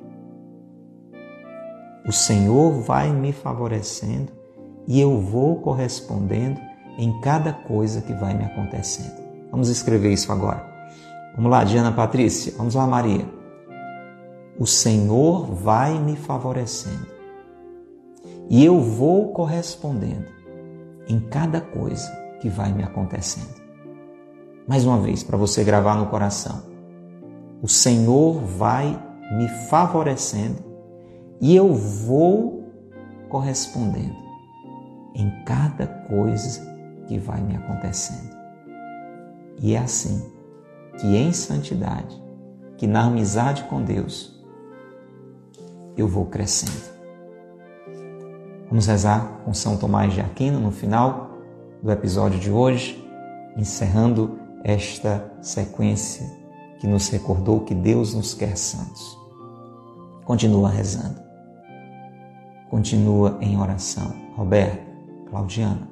[2.06, 4.32] O Senhor vai me favorecendo
[4.88, 6.60] e eu vou correspondendo
[6.98, 9.20] em cada coisa que vai me acontecendo.
[9.50, 10.69] Vamos escrever isso agora.
[11.34, 12.52] Vamos lá, Diana Patrícia.
[12.56, 13.26] Vamos lá, Maria.
[14.58, 17.06] O Senhor vai me favorecendo
[18.48, 20.26] e eu vou correspondendo
[21.08, 22.10] em cada coisa
[22.40, 23.60] que vai me acontecendo.
[24.66, 26.62] Mais uma vez, para você gravar no coração.
[27.62, 28.98] O Senhor vai
[29.32, 30.62] me favorecendo
[31.40, 32.70] e eu vou
[33.28, 34.16] correspondendo
[35.14, 36.60] em cada coisa
[37.06, 38.36] que vai me acontecendo.
[39.60, 40.29] E é assim
[41.00, 42.22] que em santidade,
[42.76, 44.38] que na amizade com Deus,
[45.96, 46.90] eu vou crescendo.
[48.68, 51.30] Vamos rezar com São Tomás de Aquino no final
[51.82, 53.02] do episódio de hoje,
[53.56, 56.24] encerrando esta sequência
[56.78, 59.18] que nos recordou que Deus nos quer santos.
[60.24, 61.20] Continua rezando.
[62.70, 64.14] Continua em oração.
[64.36, 64.86] Roberto,
[65.28, 65.89] Claudiana.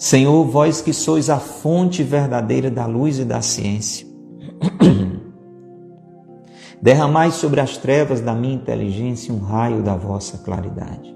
[0.00, 4.06] Senhor, vós que sois a fonte verdadeira da luz e da ciência,
[6.80, 11.14] derramai sobre as trevas da minha inteligência um raio da vossa claridade.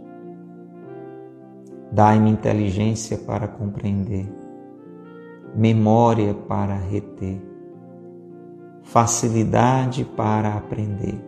[1.91, 4.31] Dai-me inteligência para compreender,
[5.57, 7.41] memória para reter,
[8.83, 11.19] facilidade para aprender,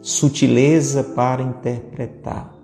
[0.00, 2.59] sutileza para interpretar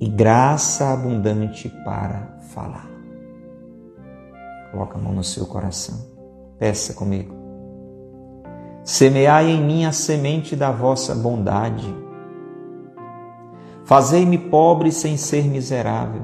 [0.00, 2.88] e graça abundante para falar.
[4.70, 5.98] Coloca a mão no seu coração.
[6.58, 7.34] Peça comigo.
[8.84, 11.94] Semeai em mim a semente da vossa bondade.
[13.84, 16.22] Fazei-me pobre sem ser miserável,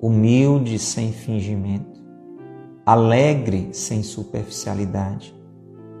[0.00, 2.00] humilde sem fingimento,
[2.84, 5.34] alegre sem superficialidade,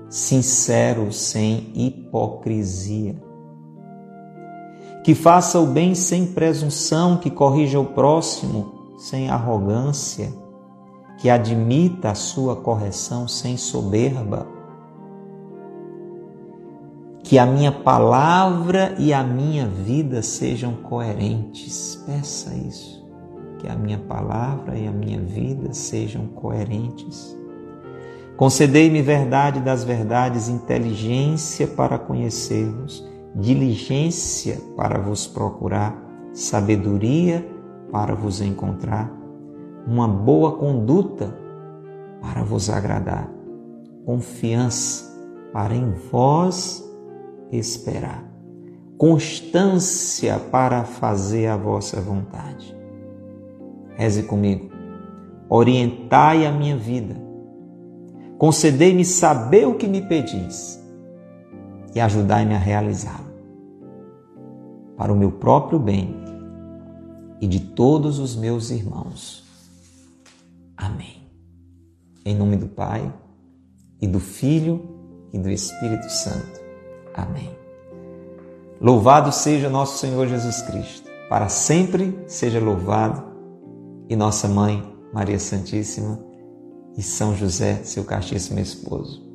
[0.08, 3.25] sincero sem hipocrisia
[5.06, 10.34] que faça o bem sem presunção, que corrija o próximo sem arrogância,
[11.18, 14.48] que admita a sua correção sem soberba.
[17.22, 22.02] Que a minha palavra e a minha vida sejam coerentes.
[22.04, 23.08] Peça isso.
[23.60, 27.38] Que a minha palavra e a minha vida sejam coerentes.
[28.36, 35.94] Concedei-me verdade das verdades, inteligência para conhecermos diligência para vos procurar,
[36.32, 37.46] sabedoria
[37.92, 39.12] para vos encontrar,
[39.86, 41.36] uma boa conduta
[42.20, 43.30] para vos agradar,
[44.04, 45.14] confiança
[45.52, 46.82] para em vós
[47.52, 48.24] esperar,
[48.96, 52.74] constância para fazer a vossa vontade.
[53.96, 54.70] Reze comigo.
[55.48, 57.14] Orientai a minha vida.
[58.36, 60.82] Concedei-me saber o que me pedis
[61.94, 63.25] e ajudai-me a realizá-lo
[64.96, 66.16] para o meu próprio bem
[67.40, 69.44] e de todos os meus irmãos.
[70.76, 71.22] Amém.
[72.24, 73.12] Em nome do Pai,
[74.00, 74.96] e do Filho,
[75.32, 76.60] e do Espírito Santo.
[77.14, 77.50] Amém.
[78.80, 83.24] Louvado seja nosso Senhor Jesus Cristo, para sempre seja louvado,
[84.08, 84.82] e nossa mãe,
[85.12, 86.18] Maria Santíssima,
[86.96, 89.25] e São José, seu castíssimo esposo